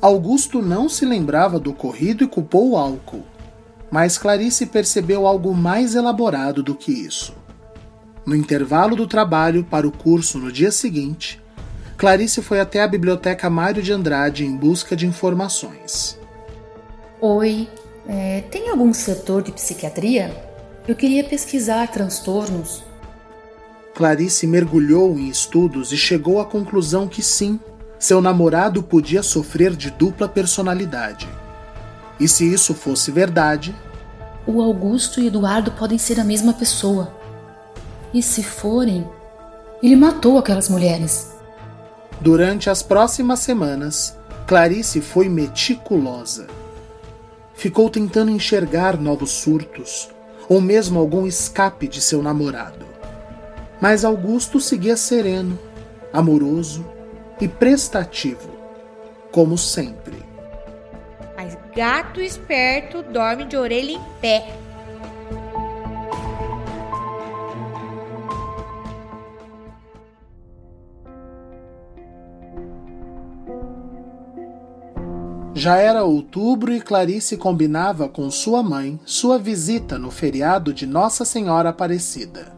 Augusto 0.00 0.60
não 0.60 0.88
se 0.88 1.04
lembrava 1.04 1.56
do 1.56 1.70
ocorrido 1.70 2.24
e 2.24 2.26
culpou 2.26 2.70
o 2.70 2.76
álcool, 2.76 3.22
mas 3.92 4.18
Clarice 4.18 4.66
percebeu 4.66 5.24
algo 5.24 5.54
mais 5.54 5.94
elaborado 5.94 6.60
do 6.60 6.74
que 6.74 6.90
isso. 6.90 7.32
No 8.26 8.34
intervalo 8.34 8.96
do 8.96 9.06
trabalho 9.06 9.62
para 9.62 9.86
o 9.86 9.92
curso 9.92 10.36
no 10.36 10.50
dia 10.50 10.72
seguinte, 10.72 11.40
Clarice 11.96 12.42
foi 12.42 12.58
até 12.58 12.82
a 12.82 12.88
biblioteca 12.88 13.48
Mário 13.48 13.80
de 13.80 13.92
Andrade 13.92 14.44
em 14.44 14.56
busca 14.56 14.96
de 14.96 15.06
informações. 15.06 16.18
Oi, 17.20 17.68
é, 18.08 18.40
tem 18.50 18.68
algum 18.68 18.92
setor 18.92 19.44
de 19.44 19.52
psiquiatria? 19.52 20.34
Eu 20.88 20.96
queria 20.96 21.22
pesquisar 21.22 21.86
transtornos. 21.86 22.82
Clarice 23.94 24.44
mergulhou 24.44 25.16
em 25.16 25.28
estudos 25.28 25.92
e 25.92 25.96
chegou 25.96 26.40
à 26.40 26.44
conclusão 26.44 27.06
que 27.06 27.22
sim, 27.22 27.60
seu 27.98 28.20
namorado 28.20 28.82
podia 28.82 29.22
sofrer 29.22 29.74
de 29.74 29.90
dupla 29.90 30.28
personalidade. 30.28 31.28
E 32.18 32.28
se 32.28 32.52
isso 32.52 32.74
fosse 32.74 33.10
verdade. 33.10 33.74
O 34.46 34.60
Augusto 34.60 35.20
e 35.20 35.26
Eduardo 35.26 35.72
podem 35.72 35.98
ser 35.98 36.20
a 36.20 36.24
mesma 36.24 36.52
pessoa. 36.52 37.12
E 38.12 38.22
se 38.22 38.42
forem, 38.42 39.08
ele 39.82 39.96
matou 39.96 40.38
aquelas 40.38 40.68
mulheres. 40.68 41.32
Durante 42.20 42.70
as 42.70 42.82
próximas 42.82 43.40
semanas, 43.40 44.16
Clarice 44.46 45.00
foi 45.00 45.28
meticulosa. 45.28 46.46
Ficou 47.54 47.88
tentando 47.88 48.30
enxergar 48.30 49.00
novos 49.00 49.30
surtos, 49.30 50.10
ou 50.48 50.60
mesmo 50.60 50.98
algum 50.98 51.26
escape 51.26 51.88
de 51.88 52.00
seu 52.00 52.22
namorado. 52.22 52.84
Mas 53.80 54.04
Augusto 54.04 54.60
seguia 54.60 54.96
sereno, 54.96 55.58
amoroso 56.12 56.93
e 57.40 57.48
prestativo, 57.48 58.50
como 59.30 59.58
sempre. 59.58 60.22
Mas 61.36 61.56
gato 61.74 62.20
esperto 62.20 63.02
dorme 63.02 63.44
de 63.44 63.56
orelha 63.56 63.92
em 63.92 64.00
pé. 64.20 64.54
Já 75.56 75.76
era 75.76 76.04
outubro 76.04 76.74
e 76.74 76.80
Clarice 76.80 77.36
combinava 77.36 78.08
com 78.08 78.30
sua 78.30 78.62
mãe 78.62 79.00
sua 79.06 79.38
visita 79.38 79.98
no 79.98 80.10
feriado 80.10 80.74
de 80.74 80.84
Nossa 80.84 81.24
Senhora 81.24 81.70
Aparecida. 81.70 82.52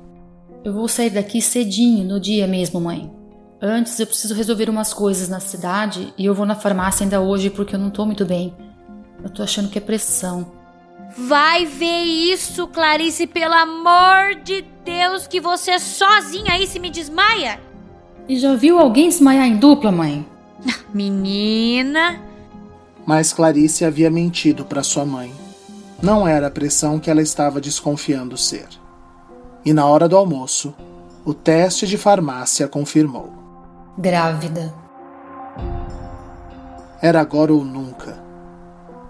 Eu 0.64 0.72
vou 0.72 0.88
sair 0.88 1.10
daqui 1.10 1.40
cedinho 1.40 2.04
no 2.04 2.18
dia 2.18 2.48
mesmo, 2.48 2.80
mãe. 2.80 3.15
Antes 3.60 3.98
eu 3.98 4.06
preciso 4.06 4.34
resolver 4.34 4.68
umas 4.68 4.92
coisas 4.92 5.28
na 5.28 5.40
cidade 5.40 6.12
e 6.18 6.26
eu 6.26 6.34
vou 6.34 6.44
na 6.44 6.54
farmácia 6.54 7.04
ainda 7.04 7.20
hoje 7.20 7.48
porque 7.48 7.74
eu 7.74 7.78
não 7.78 7.90
tô 7.90 8.04
muito 8.04 8.24
bem. 8.24 8.54
Eu 9.22 9.30
tô 9.30 9.42
achando 9.42 9.70
que 9.70 9.78
é 9.78 9.80
pressão. 9.80 10.52
Vai 11.16 11.64
ver 11.64 12.02
isso, 12.02 12.66
Clarice, 12.68 13.26
pelo 13.26 13.54
amor 13.54 14.34
de 14.44 14.62
Deus, 14.84 15.26
que 15.26 15.40
você 15.40 15.78
sozinha 15.78 16.52
aí 16.52 16.66
se 16.66 16.78
me 16.78 16.90
desmaia. 16.90 17.58
E 18.28 18.38
já 18.38 18.54
viu 18.54 18.78
alguém 18.78 19.08
desmaiar 19.08 19.46
em 19.46 19.56
dupla, 19.56 19.90
mãe? 19.90 20.26
Menina. 20.92 22.20
Mas 23.06 23.32
Clarice 23.32 23.84
havia 23.84 24.10
mentido 24.10 24.64
para 24.64 24.82
sua 24.82 25.06
mãe. 25.06 25.32
Não 26.02 26.28
era 26.28 26.48
a 26.48 26.50
pressão 26.50 26.98
que 26.98 27.10
ela 27.10 27.22
estava 27.22 27.60
desconfiando 27.60 28.36
ser. 28.36 28.68
E 29.64 29.72
na 29.72 29.86
hora 29.86 30.06
do 30.08 30.16
almoço, 30.16 30.74
o 31.24 31.32
teste 31.32 31.86
de 31.86 31.96
farmácia 31.96 32.68
confirmou. 32.68 33.45
Grávida. 33.98 34.74
Era 37.00 37.18
agora 37.18 37.54
ou 37.54 37.64
nunca. 37.64 38.18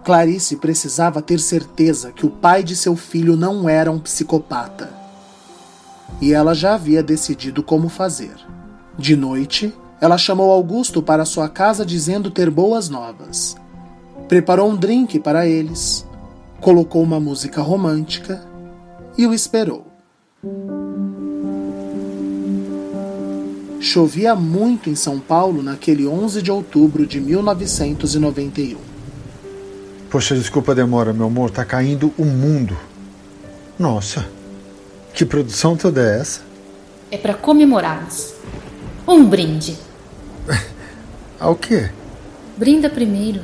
Clarice 0.04 0.54
precisava 0.58 1.20
ter 1.20 1.40
certeza 1.40 2.12
que 2.12 2.24
o 2.24 2.30
pai 2.30 2.62
de 2.62 2.76
seu 2.76 2.94
filho 2.94 3.36
não 3.36 3.68
era 3.68 3.90
um 3.90 3.98
psicopata. 3.98 4.88
E 6.20 6.32
ela 6.32 6.54
já 6.54 6.74
havia 6.74 7.02
decidido 7.02 7.64
como 7.64 7.88
fazer. 7.88 8.36
De 8.96 9.16
noite, 9.16 9.74
ela 10.00 10.16
chamou 10.16 10.52
Augusto 10.52 11.02
para 11.02 11.24
sua 11.24 11.48
casa 11.48 11.84
dizendo 11.84 12.30
ter 12.30 12.48
boas 12.48 12.88
novas. 12.88 13.56
Preparou 14.28 14.70
um 14.70 14.76
drink 14.76 15.18
para 15.18 15.48
eles, 15.48 16.06
colocou 16.60 17.02
uma 17.02 17.18
música 17.18 17.60
romântica 17.60 18.46
e 19.18 19.26
o 19.26 19.34
esperou. 19.34 19.84
Chovia 23.86 24.34
muito 24.34 24.90
em 24.90 24.96
São 24.96 25.20
Paulo 25.20 25.62
naquele 25.62 26.08
11 26.08 26.42
de 26.42 26.50
outubro 26.50 27.06
de 27.06 27.20
1991. 27.20 28.78
Poxa, 30.10 30.34
desculpa 30.34 30.72
a 30.72 30.74
demora, 30.74 31.12
meu 31.12 31.26
amor, 31.26 31.52
tá 31.52 31.64
caindo 31.64 32.12
o 32.18 32.24
mundo. 32.24 32.76
Nossa, 33.78 34.28
que 35.14 35.24
produção 35.24 35.76
toda 35.76 36.00
é 36.02 36.20
essa? 36.20 36.40
É 37.12 37.16
para 37.16 37.32
comemorarmos. 37.32 38.34
Um 39.06 39.24
brinde. 39.24 39.78
Ao 41.38 41.54
quê? 41.54 41.88
Brinda 42.56 42.90
primeiro. 42.90 43.40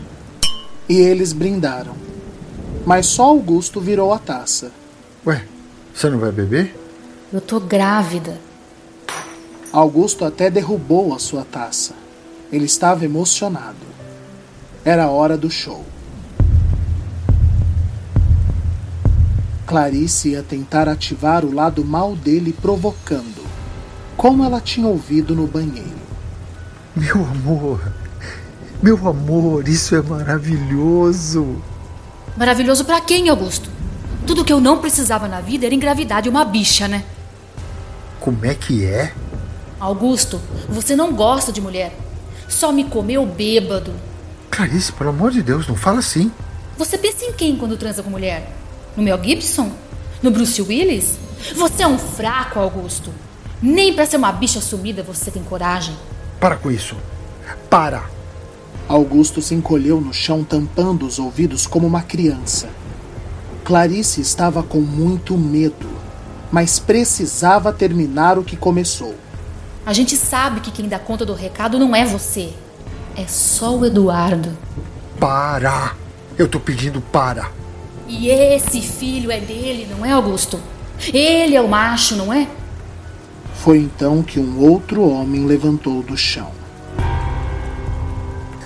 E 0.88 0.96
eles 0.96 1.32
brindaram. 1.32 1.94
Mas 2.84 3.06
só 3.06 3.26
Augusto 3.26 3.80
virou 3.80 4.12
a 4.12 4.18
taça. 4.18 4.72
Ué, 5.24 5.44
você 5.94 6.10
não 6.10 6.18
vai 6.18 6.32
beber? 6.32 6.76
Eu 7.32 7.40
tô 7.40 7.60
grávida. 7.60 8.40
Augusto 9.72 10.26
até 10.26 10.50
derrubou 10.50 11.14
a 11.14 11.18
sua 11.18 11.44
taça. 11.44 11.94
Ele 12.52 12.66
estava 12.66 13.06
emocionado. 13.06 13.86
Era 14.84 15.04
a 15.04 15.10
hora 15.10 15.38
do 15.38 15.50
show. 15.50 15.82
Clarice 19.66 20.30
ia 20.30 20.42
tentar 20.42 20.88
ativar 20.88 21.46
o 21.46 21.54
lado 21.54 21.82
mal 21.82 22.14
dele, 22.14 22.52
provocando, 22.52 23.42
como 24.18 24.44
ela 24.44 24.60
tinha 24.60 24.86
ouvido 24.86 25.34
no 25.34 25.46
banheiro. 25.46 26.02
Meu 26.94 27.24
amor, 27.24 27.80
meu 28.82 29.08
amor, 29.08 29.66
isso 29.66 29.96
é 29.96 30.02
maravilhoso. 30.02 31.62
Maravilhoso 32.36 32.84
para 32.84 33.00
quem, 33.00 33.30
Augusto? 33.30 33.70
Tudo 34.26 34.44
que 34.44 34.52
eu 34.52 34.60
não 34.60 34.76
precisava 34.76 35.26
na 35.26 35.40
vida 35.40 35.64
era 35.64 35.74
engravidar 35.74 36.20
de 36.20 36.28
uma 36.28 36.44
bicha, 36.44 36.86
né? 36.86 37.02
Como 38.20 38.44
é 38.44 38.54
que 38.54 38.84
é? 38.84 39.14
Augusto, 39.82 40.40
você 40.68 40.94
não 40.94 41.12
gosta 41.12 41.50
de 41.50 41.60
mulher. 41.60 41.92
Só 42.48 42.70
me 42.70 42.84
comeu 42.84 43.26
bêbado. 43.26 43.92
Clarice, 44.48 44.92
pelo 44.92 45.10
amor 45.10 45.32
de 45.32 45.42
Deus, 45.42 45.66
não 45.66 45.74
fala 45.74 45.98
assim. 45.98 46.30
Você 46.78 46.96
pensa 46.96 47.24
em 47.24 47.32
quem 47.32 47.56
quando 47.56 47.76
transa 47.76 48.00
com 48.00 48.08
mulher? 48.08 48.48
No 48.96 49.02
Mel 49.02 49.20
Gibson? 49.20 49.72
No 50.22 50.30
Bruce 50.30 50.62
Willis? 50.62 51.16
Você 51.56 51.82
é 51.82 51.88
um 51.88 51.98
fraco, 51.98 52.60
Augusto. 52.60 53.10
Nem 53.60 53.92
para 53.92 54.06
ser 54.06 54.18
uma 54.18 54.30
bicha 54.30 54.60
sumida 54.60 55.02
você 55.02 55.32
tem 55.32 55.42
coragem. 55.42 55.96
Para 56.38 56.54
com 56.54 56.70
isso. 56.70 56.94
Para. 57.68 58.04
Augusto 58.88 59.42
se 59.42 59.52
encolheu 59.52 60.00
no 60.00 60.14
chão, 60.14 60.44
tampando 60.44 61.04
os 61.04 61.18
ouvidos 61.18 61.66
como 61.66 61.88
uma 61.88 62.02
criança. 62.02 62.68
Clarice 63.64 64.20
estava 64.20 64.62
com 64.62 64.80
muito 64.80 65.36
medo, 65.36 65.88
mas 66.52 66.78
precisava 66.78 67.72
terminar 67.72 68.38
o 68.38 68.44
que 68.44 68.56
começou. 68.56 69.16
A 69.84 69.92
gente 69.92 70.16
sabe 70.16 70.60
que 70.60 70.70
quem 70.70 70.88
dá 70.88 70.98
conta 70.98 71.26
do 71.26 71.34
recado 71.34 71.76
não 71.76 71.94
é 71.94 72.04
você. 72.04 72.52
É 73.16 73.26
só 73.26 73.76
o 73.76 73.84
Eduardo. 73.84 74.56
Para! 75.18 75.94
Eu 76.38 76.46
tô 76.46 76.60
pedindo 76.60 77.00
para. 77.00 77.50
E 78.06 78.28
esse 78.28 78.80
filho 78.80 79.30
é 79.30 79.40
dele, 79.40 79.88
não 79.90 80.06
é, 80.06 80.12
Augusto? 80.12 80.60
Ele 81.12 81.56
é 81.56 81.60
o 81.60 81.68
macho, 81.68 82.14
não 82.14 82.32
é? 82.32 82.46
Foi 83.56 83.78
então 83.78 84.22
que 84.22 84.38
um 84.38 84.60
outro 84.60 85.08
homem 85.08 85.46
levantou 85.46 86.02
do 86.02 86.16
chão. 86.16 86.50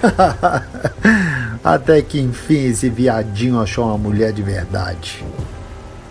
Até 1.65 2.03
que 2.03 2.21
enfim 2.21 2.67
esse 2.67 2.91
viadinho 2.91 3.59
achou 3.59 3.87
uma 3.87 3.99
mulher 3.99 4.33
de 4.33 4.43
verdade. 4.43 5.25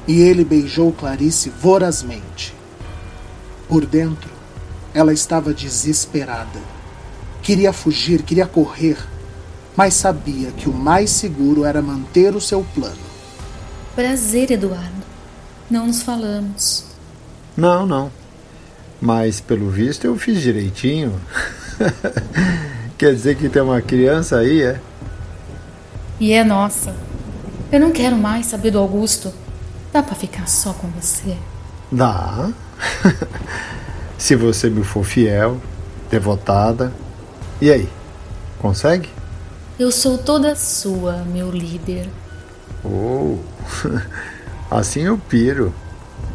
E 0.07 0.19
ele 0.19 0.43
beijou 0.43 0.91
Clarice 0.91 1.49
vorazmente. 1.49 2.53
Por 3.67 3.85
dentro, 3.85 4.34
ela 4.95 5.11
estava 5.11 5.53
desesperada. 5.53 6.61
Queria 7.41 7.73
fugir, 7.73 8.23
queria 8.23 8.47
correr, 8.47 8.97
mas 9.75 9.93
sabia 9.93 10.51
que 10.51 10.69
o 10.69 10.73
mais 10.73 11.09
seguro 11.09 11.65
era 11.65 11.81
manter 11.81 12.33
o 12.33 12.39
seu 12.39 12.65
plano. 12.73 12.95
Prazer, 13.93 14.51
Eduardo. 14.51 15.05
Não 15.69 15.85
nos 15.87 16.01
falamos. 16.01 16.85
Não, 17.57 17.85
não. 17.85 18.09
Mas 19.01 19.41
pelo 19.41 19.69
visto 19.69 20.05
eu 20.05 20.17
fiz 20.17 20.41
direitinho. 20.41 21.19
Quer 22.97 23.13
dizer 23.13 23.35
que 23.35 23.49
tem 23.49 23.61
uma 23.61 23.81
criança 23.81 24.37
aí, 24.37 24.61
é? 24.61 24.79
E 26.21 26.31
é 26.31 26.43
nossa. 26.45 26.95
Eu 27.69 27.81
não 27.81 27.91
quero 27.91 28.15
mais 28.15 28.45
saber 28.45 28.71
do 28.71 28.79
Augusto. 28.79 29.33
Dá 29.91 30.01
para 30.01 30.15
ficar 30.15 30.47
só 30.47 30.71
com 30.71 30.87
você? 30.87 31.35
Dá. 31.91 32.49
Se 34.17 34.35
você 34.35 34.69
me 34.69 34.83
for 34.83 35.03
fiel, 35.03 35.59
devotada. 36.09 36.91
E 37.61 37.71
aí? 37.71 37.89
Consegue? 38.59 39.09
Eu 39.77 39.91
sou 39.91 40.17
toda 40.17 40.55
sua, 40.55 41.23
meu 41.25 41.51
líder. 41.51 42.07
Oh, 42.83 43.37
assim 44.71 45.01
eu 45.01 45.17
piro. 45.17 45.73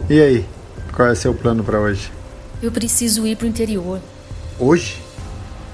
E 0.08 0.20
aí? 0.20 0.46
Qual 0.92 1.08
é 1.08 1.14
seu 1.14 1.32
plano 1.32 1.64
para 1.64 1.80
hoje? 1.80 2.12
Eu 2.62 2.70
preciso 2.70 3.26
ir 3.26 3.36
pro 3.36 3.46
interior. 3.46 4.00
Hoje? 4.58 5.02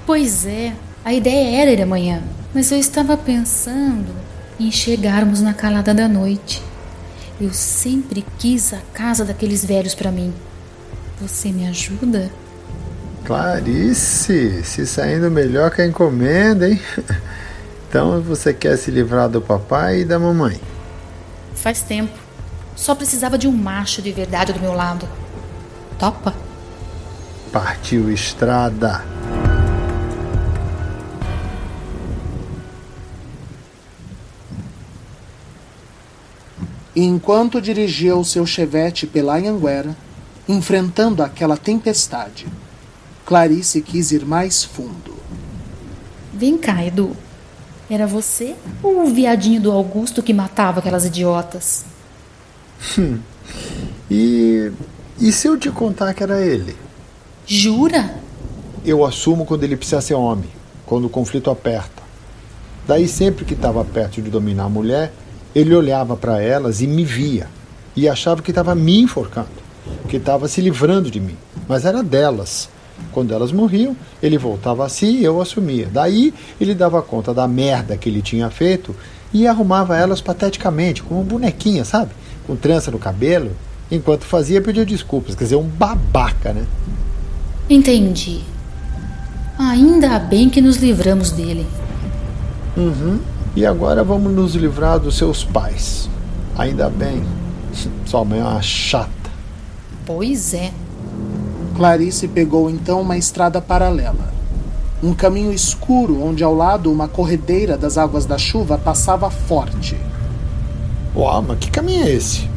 Pois 0.05 0.45
é, 0.45 0.73
a 1.03 1.13
ideia 1.13 1.61
era 1.61 1.71
ir 1.71 1.81
amanhã, 1.81 2.23
mas 2.53 2.71
eu 2.71 2.77
estava 2.77 3.17
pensando 3.17 4.15
em 4.57 4.71
chegarmos 4.71 5.41
na 5.41 5.53
calada 5.53 5.93
da 5.93 6.07
noite. 6.07 6.63
Eu 7.39 7.53
sempre 7.53 8.25
quis 8.39 8.73
a 8.73 8.79
casa 8.93 9.25
daqueles 9.25 9.65
velhos 9.65 9.93
para 9.93 10.11
mim. 10.11 10.33
Você 11.19 11.51
me 11.51 11.67
ajuda? 11.67 12.29
Clarice, 13.25 14.63
se 14.63 14.85
saindo 14.85 15.31
melhor 15.31 15.71
que 15.71 15.81
a 15.81 15.87
encomenda, 15.87 16.69
hein? 16.69 16.79
Então 17.89 18.21
você 18.21 18.53
quer 18.53 18.77
se 18.77 18.91
livrar 18.91 19.29
do 19.29 19.41
papai 19.41 20.01
e 20.01 20.05
da 20.05 20.19
mamãe? 20.19 20.59
Faz 21.55 21.81
tempo. 21.81 22.11
Só 22.75 22.93
precisava 22.93 23.37
de 23.37 23.47
um 23.47 23.51
macho 23.51 24.01
de 24.01 24.11
verdade 24.11 24.51
do 24.51 24.59
meu 24.59 24.73
lado. 24.73 25.07
Topa? 25.97 26.35
Partiu 27.51 28.11
estrada. 28.11 29.05
E 36.93 37.03
enquanto 37.03 37.61
dirigia 37.61 38.17
o 38.17 38.25
seu 38.25 38.45
chevette 38.45 39.07
pela 39.07 39.37
Anhanguera, 39.37 39.95
enfrentando 40.47 41.21
aquela 41.21 41.57
tempestade, 41.57 42.47
Clarice 43.25 43.81
quis 43.81 44.11
ir 44.11 44.25
mais 44.25 44.63
fundo. 44.63 45.15
Vem 46.33 46.57
cá, 46.57 46.83
Edu. 46.85 47.15
Era 47.89 48.05
você 48.05 48.55
ou 48.83 49.03
o 49.03 49.13
viadinho 49.13 49.61
do 49.61 49.71
Augusto 49.71 50.21
que 50.21 50.33
matava 50.33 50.79
aquelas 50.79 51.05
idiotas? 51.05 51.85
Hum. 52.97 53.19
E, 54.09 54.71
e 55.19 55.31
se 55.31 55.47
eu 55.47 55.57
te 55.57 55.69
contar 55.69 56.13
que 56.13 56.23
era 56.23 56.45
ele? 56.45 56.75
Jura? 57.45 58.19
Eu 58.85 59.05
assumo 59.05 59.45
quando 59.45 59.63
ele 59.63 59.77
precisa 59.77 60.01
ser 60.01 60.13
homem, 60.13 60.49
quando 60.85 61.05
o 61.05 61.09
conflito 61.09 61.49
aperta. 61.49 62.03
Daí, 62.87 63.07
sempre 63.07 63.43
que 63.43 63.53
estava 63.53 63.83
perto 63.83 64.21
de 64.21 64.29
dominar 64.29 64.65
a 64.65 64.69
mulher, 64.69 65.13
ele 65.53 65.75
olhava 65.75 66.15
para 66.15 66.41
elas 66.41 66.81
e 66.81 66.87
me 66.87 67.03
via 67.03 67.49
e 67.95 68.07
achava 68.07 68.41
que 68.41 68.51
estava 68.51 68.75
me 68.75 69.01
enforcando, 69.01 69.49
que 70.07 70.17
estava 70.17 70.47
se 70.47 70.61
livrando 70.61 71.09
de 71.11 71.19
mim, 71.19 71.35
mas 71.67 71.85
era 71.85 72.03
delas. 72.03 72.69
Quando 73.11 73.33
elas 73.33 73.51
morriam, 73.51 73.95
ele 74.21 74.37
voltava 74.37 74.85
a 74.85 74.89
si 74.89 75.05
e 75.05 75.23
eu 75.23 75.41
assumia. 75.41 75.87
Daí 75.91 76.33
ele 76.59 76.73
dava 76.73 77.01
conta 77.01 77.33
da 77.33 77.47
merda 77.47 77.95
que 77.97 78.09
ele 78.09 78.21
tinha 78.21 78.49
feito 78.49 78.95
e 79.33 79.47
arrumava 79.47 79.95
elas 79.95 80.21
pateticamente, 80.21 81.03
como 81.03 81.23
bonequinha, 81.23 81.85
sabe? 81.85 82.11
Com 82.45 82.55
trança 82.55 82.89
no 82.91 82.99
cabelo. 82.99 83.51
Enquanto 83.91 84.23
fazia, 84.23 84.61
pedia 84.61 84.85
desculpas. 84.85 85.35
Quer 85.35 85.43
dizer, 85.45 85.55
um 85.55 85.67
babaca, 85.67 86.53
né? 86.53 86.65
Entendi. 87.69 88.41
Ainda 89.57 90.19
bem 90.19 90.49
que 90.49 90.61
nos 90.61 90.77
livramos 90.77 91.31
dele. 91.31 91.65
Uhum. 92.75 93.19
E 93.55 93.65
agora 93.65 94.03
vamos 94.03 94.31
nos 94.31 94.53
livrar 94.53 94.99
dos 94.99 95.17
seus 95.17 95.43
pais. 95.43 96.09
Ainda 96.57 96.89
bem. 96.89 97.23
Sua 98.05 98.23
mãe 98.23 98.39
é 98.39 98.43
uma 98.43 98.61
chata. 98.61 99.16
Pois 100.07 100.53
é. 100.53 100.71
Clarice 101.75 102.29
pegou 102.29 102.69
então 102.69 103.01
uma 103.01 103.17
estrada 103.17 103.59
paralela. 103.59 104.33
Um 105.03 105.13
caminho 105.13 105.51
escuro 105.51 106.23
onde 106.23 106.45
ao 106.45 106.55
lado 106.55 106.89
uma 106.89 107.09
corredeira 107.09 107.77
das 107.77 107.97
águas 107.97 108.25
da 108.25 108.37
chuva 108.37 108.77
passava 108.77 109.29
forte. 109.29 109.97
Uau, 111.13 111.41
mas 111.41 111.59
que 111.59 111.69
caminho 111.69 112.05
é 112.05 112.11
esse? 112.11 112.49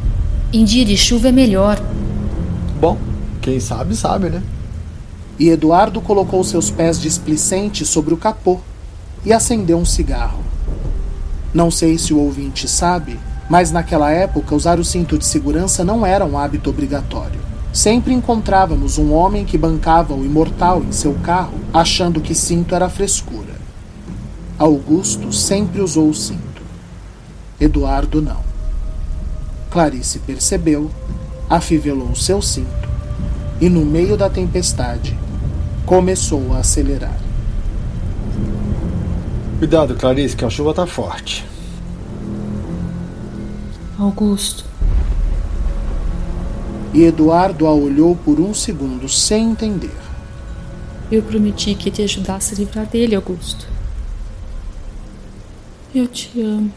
Em 0.53 0.63
dia 0.63 0.85
de 0.85 0.95
chuva 0.95 1.27
é 1.27 1.31
melhor. 1.33 1.77
Bom, 2.79 2.97
quem 3.41 3.59
sabe, 3.59 3.97
sabe, 3.97 4.29
né? 4.29 4.41
E 5.37 5.49
Eduardo 5.49 5.99
colocou 5.99 6.41
seus 6.45 6.71
pés 6.71 7.01
displicentes 7.01 7.89
sobre 7.89 8.13
o 8.13 8.17
capô 8.17 8.61
e 9.25 9.33
acendeu 9.33 9.77
um 9.77 9.85
cigarro. 9.85 10.39
Não 11.53 11.69
sei 11.69 11.97
se 11.97 12.13
o 12.13 12.19
ouvinte 12.19 12.65
sabe, 12.65 13.19
mas 13.51 13.69
naquela 13.69 14.09
época 14.09 14.55
usar 14.55 14.79
o 14.79 14.85
cinto 14.85 15.17
de 15.17 15.25
segurança 15.25 15.83
não 15.83 16.05
era 16.05 16.23
um 16.23 16.37
hábito 16.37 16.69
obrigatório. 16.69 17.37
Sempre 17.73 18.13
encontrávamos 18.13 18.97
um 18.97 19.11
homem 19.11 19.43
que 19.43 19.57
bancava 19.57 20.13
o 20.13 20.23
imortal 20.23 20.81
em 20.81 20.93
seu 20.93 21.15
carro, 21.15 21.59
achando 21.73 22.21
que 22.21 22.33
cinto 22.33 22.73
era 22.73 22.87
frescura. 22.87 23.51
Augusto 24.57 25.33
sempre 25.33 25.81
usou 25.81 26.07
o 26.07 26.13
cinto. 26.13 26.61
Eduardo 27.59 28.21
não. 28.21 28.39
Clarice 29.69 30.19
percebeu, 30.19 30.89
afivelou 31.49 32.15
seu 32.15 32.41
cinto 32.41 32.87
e, 33.59 33.67
no 33.67 33.83
meio 33.83 34.15
da 34.15 34.29
tempestade, 34.29 35.19
começou 35.85 36.53
a 36.53 36.59
acelerar. 36.59 37.19
Cuidado, 39.59 39.93
Clarice, 39.95 40.37
que 40.37 40.45
a 40.45 40.49
chuva 40.49 40.73
tá 40.73 40.87
forte. 40.87 41.50
Augusto. 44.01 44.65
E 46.91 47.03
Eduardo 47.03 47.67
a 47.67 47.71
olhou 47.71 48.15
por 48.15 48.39
um 48.39 48.51
segundo 48.51 49.07
sem 49.07 49.51
entender. 49.51 49.95
Eu 51.11 51.21
prometi 51.21 51.75
que 51.75 51.91
te 51.91 52.01
ajudar 52.01 52.39
a 52.39 52.55
livrar 52.55 52.87
dele, 52.87 53.13
Augusto. 53.13 53.67
Eu 55.93 56.07
te 56.07 56.41
amo. 56.41 56.73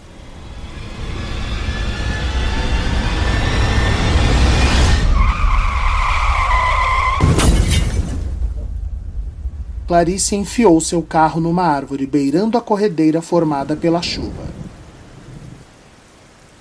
Clarice 9.86 10.36
enfiou 10.36 10.78
seu 10.78 11.00
carro 11.00 11.40
numa 11.40 11.62
árvore 11.62 12.06
beirando 12.06 12.58
a 12.58 12.60
corredeira 12.60 13.22
formada 13.22 13.74
pela 13.74 14.02
chuva. 14.02 14.63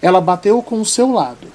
Ela 0.04 0.20
bateu 0.20 0.62
com 0.62 0.82
o 0.82 0.86
seu 0.86 1.14
lado, 1.14 1.48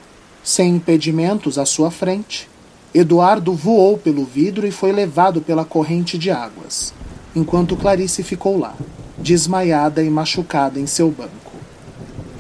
sem 0.43 0.77
impedimentos 0.77 1.59
à 1.59 1.67
sua 1.67 1.91
frente. 1.91 2.49
Eduardo 2.95 3.53
voou 3.53 3.99
pelo 3.99 4.25
vidro 4.25 4.67
e 4.67 4.71
foi 4.71 4.91
levado 4.91 5.43
pela 5.43 5.67
corrente 5.67 6.17
de 6.17 6.31
águas, 6.31 6.95
enquanto 7.37 7.77
Clarice 7.77 8.23
ficou 8.23 8.59
lá, 8.59 8.75
desmaiada 9.19 10.03
e 10.03 10.09
machucada 10.09 10.81
em 10.81 10.87
seu 10.87 11.11
banco, 11.11 11.53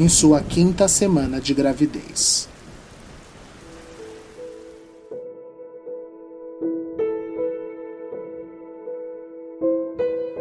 em 0.01 0.09
sua 0.09 0.41
quinta 0.41 0.89
semana 0.89 1.43
de 1.43 1.53
gravidez. 1.53 2.49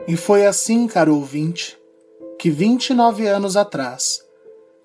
E 0.08 0.16
foi 0.16 0.46
assim, 0.46 0.88
caro 0.88 1.14
ouvinte, 1.14 1.78
que 2.40 2.50
29 2.50 3.28
anos 3.28 3.58
atrás, 3.58 4.27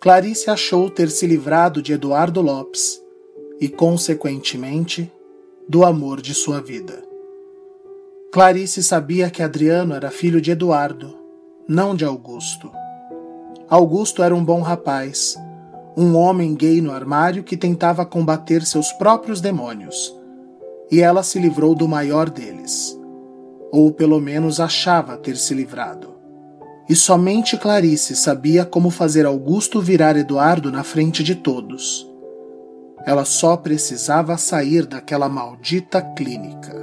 Clarice 0.03 0.51
achou 0.51 0.91
ter 0.91 1.09
se 1.09 1.27
livrado 1.29 1.81
de 1.81 1.93
Eduardo 1.93 2.41
Lopes 2.41 3.01
e, 3.61 3.69
consequentemente, 3.69 5.09
do 5.69 5.85
amor 5.85 6.21
de 6.21 6.35
sua 6.35 6.61
vida. 6.61 7.01
Clarice 8.33 8.83
sabia 8.83 9.31
que 9.31 9.45
Adriano 9.45 9.95
era 9.95 10.11
filho 10.11 10.41
de 10.41 10.51
Eduardo, 10.51 11.17
não 11.69 11.95
de 11.95 12.05
Augusto. 12.05 12.69
Augusto 13.69 14.25
era 14.25 14.35
um 14.35 14.45
bom 14.45 14.61
rapaz, 14.61 15.37
um 15.97 16.17
homem 16.17 16.53
gay 16.55 16.81
no 16.81 16.91
armário 16.91 17.45
que 17.45 17.57
tentava 17.57 18.05
combater 18.05 18.67
seus 18.67 18.91
próprios 18.95 19.41
demônios, 19.41 20.13
e 20.91 21.01
ela 21.01 21.23
se 21.23 21.39
livrou 21.39 21.75
do 21.77 21.87
maior 21.87 22.29
deles 22.29 23.01
ou 23.73 23.91
pelo 23.91 24.21
menos 24.21 24.61
achava 24.61 25.17
ter 25.17 25.35
se 25.35 25.55
livrado. 25.55 26.12
E 26.89 26.97
somente 26.97 27.57
Clarice 27.57 28.17
sabia 28.17 28.65
como 28.65 28.91
fazer 28.91 29.25
Augusto 29.25 29.81
virar 29.81 30.17
Eduardo 30.17 30.71
na 30.71 30.83
frente 30.83 31.23
de 31.23 31.35
todos. 31.35 32.07
Ela 33.07 33.25
só 33.25 33.57
precisava 33.57 34.37
sair 34.37 34.87
daquela 34.87 35.29
maldita 35.29 36.01
clínica. 36.01 36.83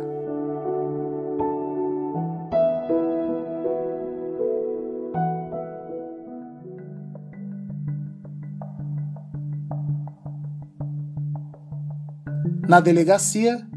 Na 12.68 12.80
delegacia, 12.80 13.68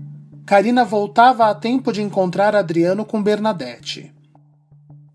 Karina 0.44 0.84
voltava 0.84 1.46
a 1.46 1.54
tempo 1.54 1.90
de 1.92 2.02
encontrar 2.02 2.54
Adriano 2.54 3.06
com 3.06 3.22
Bernadette. 3.22 4.12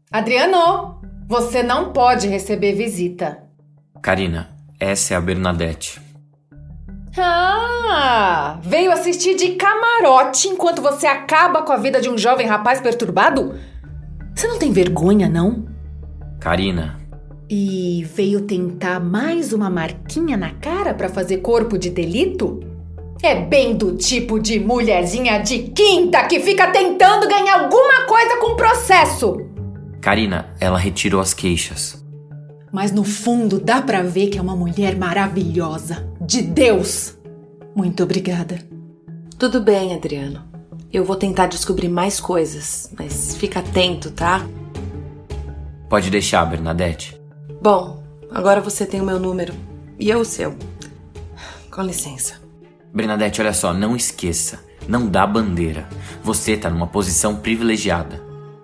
Adriano, 0.09 1.01
você 1.27 1.61
não 1.61 1.91
pode 1.91 2.27
receber 2.29 2.73
visita. 2.73 3.43
Karina, 4.01 4.49
essa 4.79 5.13
é 5.13 5.17
a 5.17 5.21
Bernadette. 5.21 6.01
Ah, 7.17 8.57
veio 8.61 8.91
assistir 8.91 9.35
de 9.35 9.55
camarote 9.55 10.47
enquanto 10.47 10.81
você 10.81 11.07
acaba 11.07 11.63
com 11.63 11.73
a 11.73 11.77
vida 11.77 11.99
de 11.99 12.09
um 12.09 12.17
jovem 12.17 12.47
rapaz 12.47 12.79
perturbado? 12.79 13.55
Você 14.33 14.47
não 14.47 14.57
tem 14.57 14.71
vergonha, 14.71 15.27
não? 15.27 15.65
Karina, 16.39 16.97
E 17.49 18.03
veio 18.13 18.41
tentar 18.41 18.99
mais 18.99 19.51
uma 19.51 19.69
marquinha 19.69 20.37
na 20.37 20.51
cara 20.51 20.93
pra 20.93 21.09
fazer 21.09 21.37
corpo 21.37 21.77
de 21.77 21.89
delito? 21.89 22.59
É 23.23 23.35
bem 23.35 23.75
do 23.75 23.95
tipo 23.95 24.39
de 24.39 24.59
mulherzinha 24.59 25.39
de 25.39 25.59
quinta 25.69 26.25
que 26.27 26.39
fica 26.39 26.71
tentando 26.71 27.27
ganhar 27.27 27.61
alguma 27.61 28.05
coisa 28.05 28.37
com 28.37 28.51
o 28.51 28.55
processo. 28.55 29.46
Karina, 30.01 30.47
ela 30.59 30.77
retirou 30.77 31.19
as 31.19 31.33
queixas. 31.33 32.03
Mas 32.71 32.91
no 32.91 33.03
fundo 33.03 33.59
dá 33.59 33.81
pra 33.81 34.03
ver 34.03 34.27
que 34.27 34.37
é 34.37 34.41
uma 34.41 34.55
mulher 34.55 34.95
maravilhosa. 34.95 36.07
De 36.19 36.41
Deus! 36.41 37.17
Muito 37.75 38.03
obrigada. 38.03 38.59
Tudo 39.37 39.61
bem, 39.61 39.93
Adriano. 39.93 40.43
Eu 40.91 41.03
vou 41.05 41.15
tentar 41.15 41.47
descobrir 41.47 41.89
mais 41.89 42.19
coisas, 42.19 42.91
mas 42.97 43.35
fica 43.35 43.59
atento, 43.59 44.11
tá? 44.11 44.45
Pode 45.89 46.09
deixar, 46.09 46.45
Bernadette. 46.45 47.19
Bom, 47.61 48.03
agora 48.31 48.61
você 48.61 48.85
tem 48.85 49.01
o 49.01 49.05
meu 49.05 49.19
número 49.19 49.53
e 49.99 50.09
eu 50.09 50.19
o 50.19 50.25
seu. 50.25 50.55
Com 51.71 51.81
licença. 51.81 52.35
Bernadette, 52.93 53.41
olha 53.41 53.53
só, 53.53 53.73
não 53.73 53.95
esqueça. 53.95 54.59
Não 54.87 55.07
dá 55.07 55.27
bandeira. 55.27 55.87
Você 56.23 56.57
tá 56.57 56.69
numa 56.69 56.87
posição 56.87 57.35
privilegiada. 57.35 58.21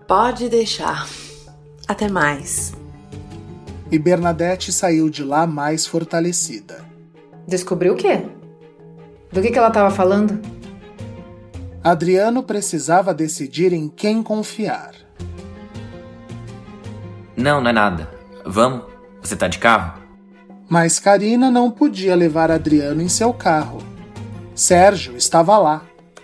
Pode 0.07 0.49
deixar. 0.49 1.07
Até 1.88 2.07
mais. 2.09 2.73
E 3.91 3.99
Bernadette 3.99 4.71
saiu 4.71 5.09
de 5.09 5.23
lá 5.23 5.45
mais 5.45 5.86
fortalecida. 5.86 6.84
Descobriu 7.47 7.93
o 7.93 7.97
quê? 7.97 8.23
Do 9.31 9.41
que, 9.41 9.51
que 9.51 9.57
ela 9.57 9.69
tava 9.71 9.91
falando? 9.91 10.39
Adriano 11.84 12.41
precisava 12.43 13.13
decidir 13.13 13.73
em 13.73 13.89
quem 13.89 14.23
confiar. 14.23 14.91
Não, 17.36 17.59
não 17.59 17.69
é 17.69 17.73
nada. 17.73 18.09
Vamos? 18.45 18.86
Você 19.21 19.36
tá 19.36 19.47
de 19.47 19.59
carro? 19.59 20.01
Mas 20.69 20.99
Karina 20.99 21.51
não 21.51 21.69
podia 21.69 22.15
levar 22.15 22.49
Adriano 22.49 23.01
em 23.01 23.09
seu 23.09 23.34
carro. 23.34 23.79
Sérgio 24.55 25.17
estava 25.17 25.57
lá, 25.57 25.81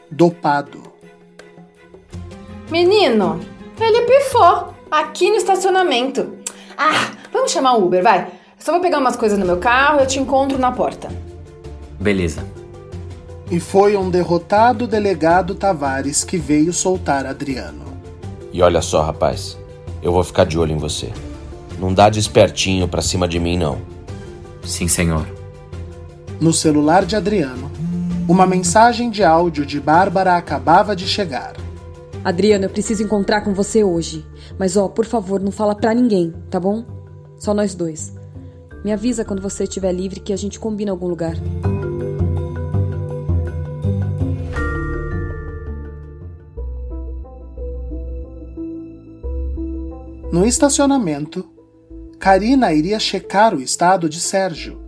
dopado. 0.10 0.82
Menino, 2.72 3.40
ele 3.80 4.02
pifou 4.04 4.74
aqui 4.92 5.30
no 5.30 5.36
estacionamento. 5.36 6.34
Ah, 6.78 7.12
vamos 7.32 7.52
chamar 7.52 7.74
o 7.74 7.86
Uber, 7.86 8.04
vai. 8.04 8.28
Só 8.58 8.72
vou 8.72 8.82
pegar 8.82 9.00
umas 9.00 9.16
coisas 9.16 9.38
no 9.38 9.46
meu 9.46 9.58
carro 9.58 10.00
e 10.00 10.04
eu 10.04 10.08
te 10.08 10.20
encontro 10.20 10.58
na 10.58 10.72
porta. 10.72 11.10
Beleza. 12.00 12.46
E 13.52 13.60
foi 13.60 13.98
um 13.98 14.10
derrotado 14.10 14.86
delegado 14.86 15.56
Tavares 15.56 16.24
que 16.24 16.38
veio 16.38 16.72
soltar 16.72 17.26
Adriano. 17.26 17.86
E 18.52 18.62
olha 18.62 18.82
só, 18.82 19.02
rapaz, 19.02 19.58
eu 20.02 20.12
vou 20.12 20.24
ficar 20.24 20.46
de 20.46 20.58
olho 20.58 20.74
em 20.74 20.78
você. 20.78 21.12
Não 21.80 21.94
dá 21.94 22.10
de 22.10 22.20
espertinho 22.20 22.88
pra 22.88 23.02
cima 23.02 23.28
de 23.28 23.40
mim, 23.40 23.58
não. 23.58 23.80
Sim, 24.64 24.88
senhor. 24.88 25.26
No 26.40 26.54
celular 26.54 27.06
de 27.06 27.16
Adriano, 27.16 27.72
uma 28.28 28.46
mensagem 28.46 29.10
de 29.10 29.24
áudio 29.24 29.66
de 29.66 29.80
Bárbara 29.80 30.36
acabava 30.36 30.96
de 30.96 31.08
chegar. 31.08 31.54
Adriana, 32.24 32.66
eu 32.66 32.70
preciso 32.70 33.02
encontrar 33.02 33.42
com 33.42 33.54
você 33.54 33.84
hoje. 33.84 34.26
Mas 34.60 34.76
ó, 34.76 34.90
por 34.90 35.06
favor, 35.06 35.40
não 35.40 35.52
fala 35.52 35.74
pra 35.74 35.94
ninguém, 35.94 36.34
tá 36.50 36.60
bom? 36.60 36.84
Só 37.38 37.54
nós 37.54 37.74
dois. 37.74 38.14
Me 38.84 38.92
avisa 38.92 39.24
quando 39.24 39.42
você 39.42 39.64
estiver 39.64 39.94
livre 39.94 40.20
que 40.20 40.34
a 40.34 40.38
gente 40.38 40.60
combina 40.60 40.92
algum 40.92 41.08
lugar. 41.08 41.36
No 50.32 50.46
estacionamento, 50.46 51.50
Karina 52.20 52.74
iria 52.74 53.00
checar 53.00 53.56
o 53.56 53.62
estado 53.62 54.10
de 54.10 54.20
Sérgio, 54.20 54.80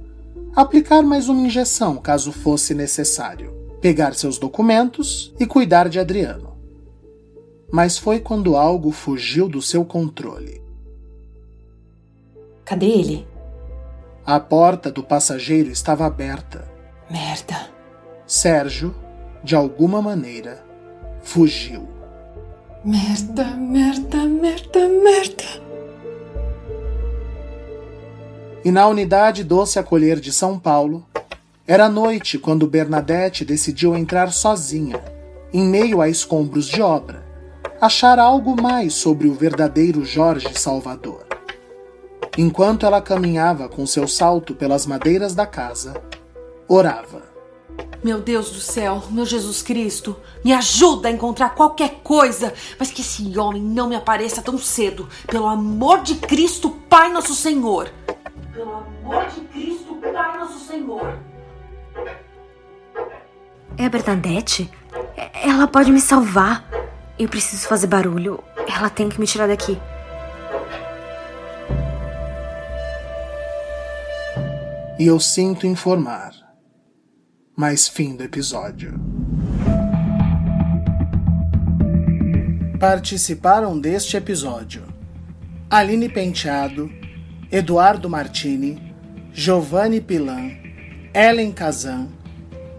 aplicar 0.54 1.02
mais 1.02 1.30
uma 1.30 1.48
injeção 1.48 1.96
caso 1.98 2.32
fosse 2.32 2.74
necessário, 2.74 3.54
pegar 3.80 4.14
seus 4.14 4.38
documentos 4.38 5.34
e 5.40 5.46
cuidar 5.46 5.88
de 5.88 5.98
Adriano. 5.98 6.51
Mas 7.72 7.98
foi 7.98 8.20
quando 8.20 8.58
algo 8.58 8.92
fugiu 8.92 9.48
do 9.48 9.62
seu 9.62 9.86
controle. 9.86 10.62
Cadê 12.66 12.88
ele? 12.88 13.28
A 14.26 14.40
porta 14.40 14.92
do 14.92 15.04
passageiro 15.04 15.70
estava 15.70 16.06
aberta. 16.06 16.70
Merda. 17.10 17.70
Sérgio, 18.28 18.94
de 19.44 19.56
alguma 19.56 20.02
maneira, 20.02 20.64
fugiu. 21.22 21.88
Merda, 22.84 23.46
merda, 23.46 24.26
merda, 24.26 24.88
merda. 24.88 25.44
E 28.64 28.72
na 28.72 28.88
unidade 28.88 29.44
Doce 29.44 29.80
Acolher 29.80 30.20
de 30.20 30.32
São 30.32 30.60
Paulo, 30.60 31.06
era 31.68 31.90
noite 31.90 32.38
quando 32.38 32.68
Bernadette 32.68 33.44
decidiu 33.44 33.96
entrar 33.96 34.32
sozinha, 34.32 35.02
em 35.54 35.66
meio 35.66 36.02
a 36.02 36.10
escombros 36.10 36.68
de 36.68 36.82
obra, 36.82 37.24
achar 37.82 38.20
algo 38.20 38.62
mais 38.62 38.94
sobre 38.94 39.28
o 39.28 39.34
verdadeiro 39.34 40.06
Jorge 40.06 40.54
Salvador. 40.54 41.26
Enquanto 42.38 42.86
ela 42.86 43.02
caminhava 43.02 43.68
com 43.68 43.86
seu 43.88 44.08
salto 44.08 44.54
pelas 44.54 44.86
madeiras 44.86 45.34
da 45.34 45.48
casa, 45.48 46.00
orava. 46.68 47.24
Meu 48.04 48.22
Deus 48.22 48.52
do 48.52 48.60
céu, 48.60 49.04
meu 49.10 49.26
Jesus 49.26 49.64
Cristo, 49.64 50.16
me 50.44 50.54
ajuda 50.54 51.08
a 51.08 51.12
encontrar 51.12 51.56
qualquer 51.56 52.02
coisa, 52.04 52.54
mas 52.80 52.92
que 52.92 53.02
esse 53.02 53.38
homem 53.38 53.62
não 53.62 53.90
me 53.90 53.96
apareça 53.96 54.42
tão 54.42 54.58
cedo. 54.60 55.10
Pelo 55.28 55.48
amor 55.48 56.02
de 56.02 56.16
Cristo, 56.16 56.70
Pai 56.88 57.12
Nosso 57.12 57.34
Senhor. 57.34 57.92
Pelo 58.54 58.76
amor 58.76 59.26
de 59.28 59.42
Cristo, 59.42 59.96
Pai 59.96 60.38
Nosso 60.38 60.60
Senhor. 60.66 61.18
É 63.78 63.86
a 63.86 63.90
Bernadette? 63.90 64.70
É- 65.18 65.50
Ela 65.50 65.68
pode 65.68 65.92
me 65.92 66.00
salvar. 66.00 66.64
Eu 67.22 67.30
preciso 67.30 67.68
fazer 67.68 67.86
barulho. 67.86 68.44
Ela 68.68 68.90
tem 68.90 69.08
que 69.08 69.20
me 69.20 69.28
tirar 69.28 69.48
daqui. 69.48 69.78
E 74.98 75.06
eu 75.06 75.20
sinto 75.20 75.68
informar. 75.68 76.34
Mas 77.56 77.88
fim 77.88 78.16
do 78.16 78.24
episódio. 78.24 79.00
Participaram 82.80 83.80
deste 83.80 84.18
episódio 84.18 84.82
Aline 85.70 86.10
Penteado, 86.10 86.92
Eduardo 87.52 88.10
Martini, 88.10 88.96
Giovanni 89.32 90.02
Pilan, 90.02 90.58
Ellen 91.14 91.52
Kazan, 91.52 92.08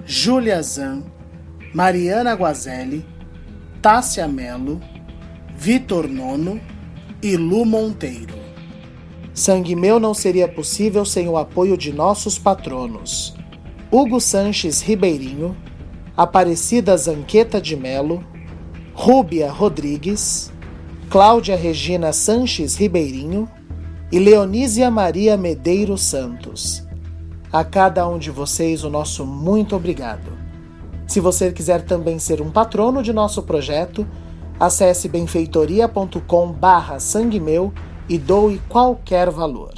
Júlia 0.05 0.61
Zan, 0.64 1.05
Mariana 1.72 2.34
Guazelli, 2.34 3.12
Tássia 3.83 4.28
Melo, 4.28 4.80
Vitor 5.57 6.07
Nono 6.07 6.61
e 7.20 7.37
Lu 7.37 7.64
Monteiro. 7.64 8.33
Sangue 9.35 9.74
Meu 9.74 9.99
não 9.99 10.14
seria 10.14 10.47
possível 10.47 11.05
sem 11.05 11.28
o 11.28 11.37
apoio 11.37 11.76
de 11.76 11.93
nossos 11.93 12.39
patronos. 12.39 13.35
Hugo 13.91 14.20
Sanches 14.20 14.80
Ribeirinho, 14.80 15.57
Aparecida 16.16 16.97
Zanqueta 16.97 17.61
de 17.61 17.74
Melo, 17.74 18.24
Rúbia 18.95 19.51
Rodrigues, 19.51 20.53
Cláudia 21.11 21.57
Regina 21.57 22.12
Sanches 22.12 22.76
Ribeirinho 22.76 23.51
e 24.12 24.20
Leonísia 24.20 24.93
Maria 24.93 25.37
Medeiros 25.37 26.03
Santos. 26.05 26.87
A 27.53 27.64
cada 27.64 28.07
um 28.07 28.16
de 28.16 28.30
vocês 28.30 28.85
o 28.85 28.91
nosso 28.91 29.26
muito 29.26 29.74
obrigado. 29.74 30.41
Se 31.07 31.21
você 31.21 31.53
quiser 31.53 31.83
também 31.83 32.19
ser 32.19 32.41
um 32.41 32.51
patrono 32.51 33.03
de 33.03 33.13
nosso 33.13 33.43
projeto, 33.43 34.07
acesse 34.59 35.09
benfeitoria.com 35.09 36.53
barra 36.53 36.97
e 38.09 38.19
doe 38.19 38.61
qualquer 38.69 39.31
valor. 39.31 39.75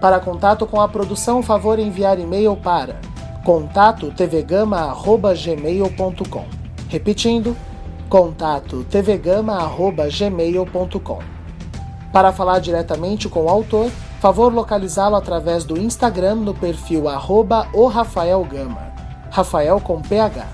Para 0.00 0.20
contato 0.20 0.64
com 0.66 0.80
a 0.80 0.88
produção, 0.88 1.42
favor 1.42 1.78
enviar 1.78 2.18
e-mail 2.18 2.56
para 2.56 2.98
contato 3.44 4.10
tvgama@gmail.com. 4.10 6.46
Repetindo, 6.88 7.54
contato 8.08 8.84
tvgama@gmail.com. 8.90 11.18
Para 12.12 12.32
falar 12.32 12.60
diretamente 12.60 13.28
com 13.28 13.44
o 13.44 13.48
autor, 13.48 13.90
favor 14.20 14.52
localizá-lo 14.52 15.14
através 15.16 15.64
do 15.64 15.78
Instagram 15.78 16.36
no 16.36 16.54
perfil 16.54 17.08
arroba 17.08 17.66
o 17.72 17.86
Rafael 17.86 18.44
Gama, 18.44 18.92
Rafael 19.36 19.78
com 19.78 20.00
PH. 20.00 20.48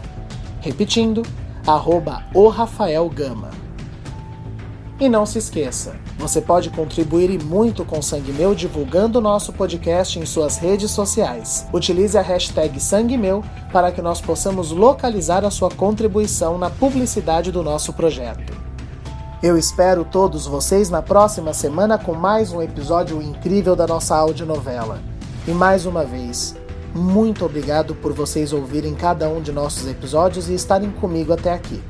Repetindo, 0.60 1.22
arroba 1.64 2.24
o 2.34 2.48
Rafael 2.48 3.08
Gama. 3.08 3.50
E 4.98 5.08
não 5.08 5.24
se 5.24 5.38
esqueça, 5.38 5.94
você 6.18 6.40
pode 6.40 6.68
contribuir 6.68 7.30
e 7.30 7.38
muito 7.38 7.84
com 7.84 8.02
Sangue 8.02 8.32
Meu 8.32 8.56
divulgando 8.56 9.20
nosso 9.20 9.52
podcast 9.52 10.18
em 10.18 10.26
suas 10.26 10.56
redes 10.56 10.90
sociais. 10.90 11.64
Utilize 11.72 12.18
a 12.18 12.22
hashtag 12.22 12.80
Sangue 12.80 13.16
Meu 13.16 13.44
para 13.72 13.92
que 13.92 14.02
nós 14.02 14.20
possamos 14.20 14.72
localizar 14.72 15.44
a 15.44 15.50
sua 15.50 15.70
contribuição 15.70 16.58
na 16.58 16.68
publicidade 16.68 17.52
do 17.52 17.62
nosso 17.62 17.92
projeto. 17.92 18.52
Eu 19.40 19.56
espero 19.56 20.04
todos 20.04 20.44
vocês 20.44 20.90
na 20.90 21.00
próxima 21.00 21.54
semana 21.54 21.98
com 21.98 22.14
mais 22.14 22.52
um 22.52 22.60
episódio 22.60 23.22
incrível 23.22 23.76
da 23.76 23.86
nossa 23.86 24.16
audionovela. 24.16 25.00
E 25.46 25.52
mais 25.52 25.86
uma 25.86 26.04
vez, 26.04 26.56
muito 26.94 27.44
obrigado 27.44 27.94
por 27.94 28.12
vocês 28.12 28.52
ouvirem 28.52 28.94
cada 28.94 29.28
um 29.28 29.40
de 29.40 29.52
nossos 29.52 29.88
episódios 29.88 30.48
e 30.48 30.54
estarem 30.54 30.90
comigo 30.90 31.32
até 31.32 31.52
aqui. 31.52 31.82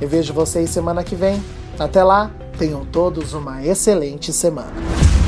Eu 0.00 0.08
vejo 0.08 0.32
vocês 0.32 0.70
semana 0.70 1.04
que 1.04 1.14
vem. 1.14 1.42
Até 1.78 2.02
lá, 2.02 2.30
tenham 2.58 2.84
todos 2.84 3.32
uma 3.32 3.64
excelente 3.64 4.32
semana. 4.32 5.19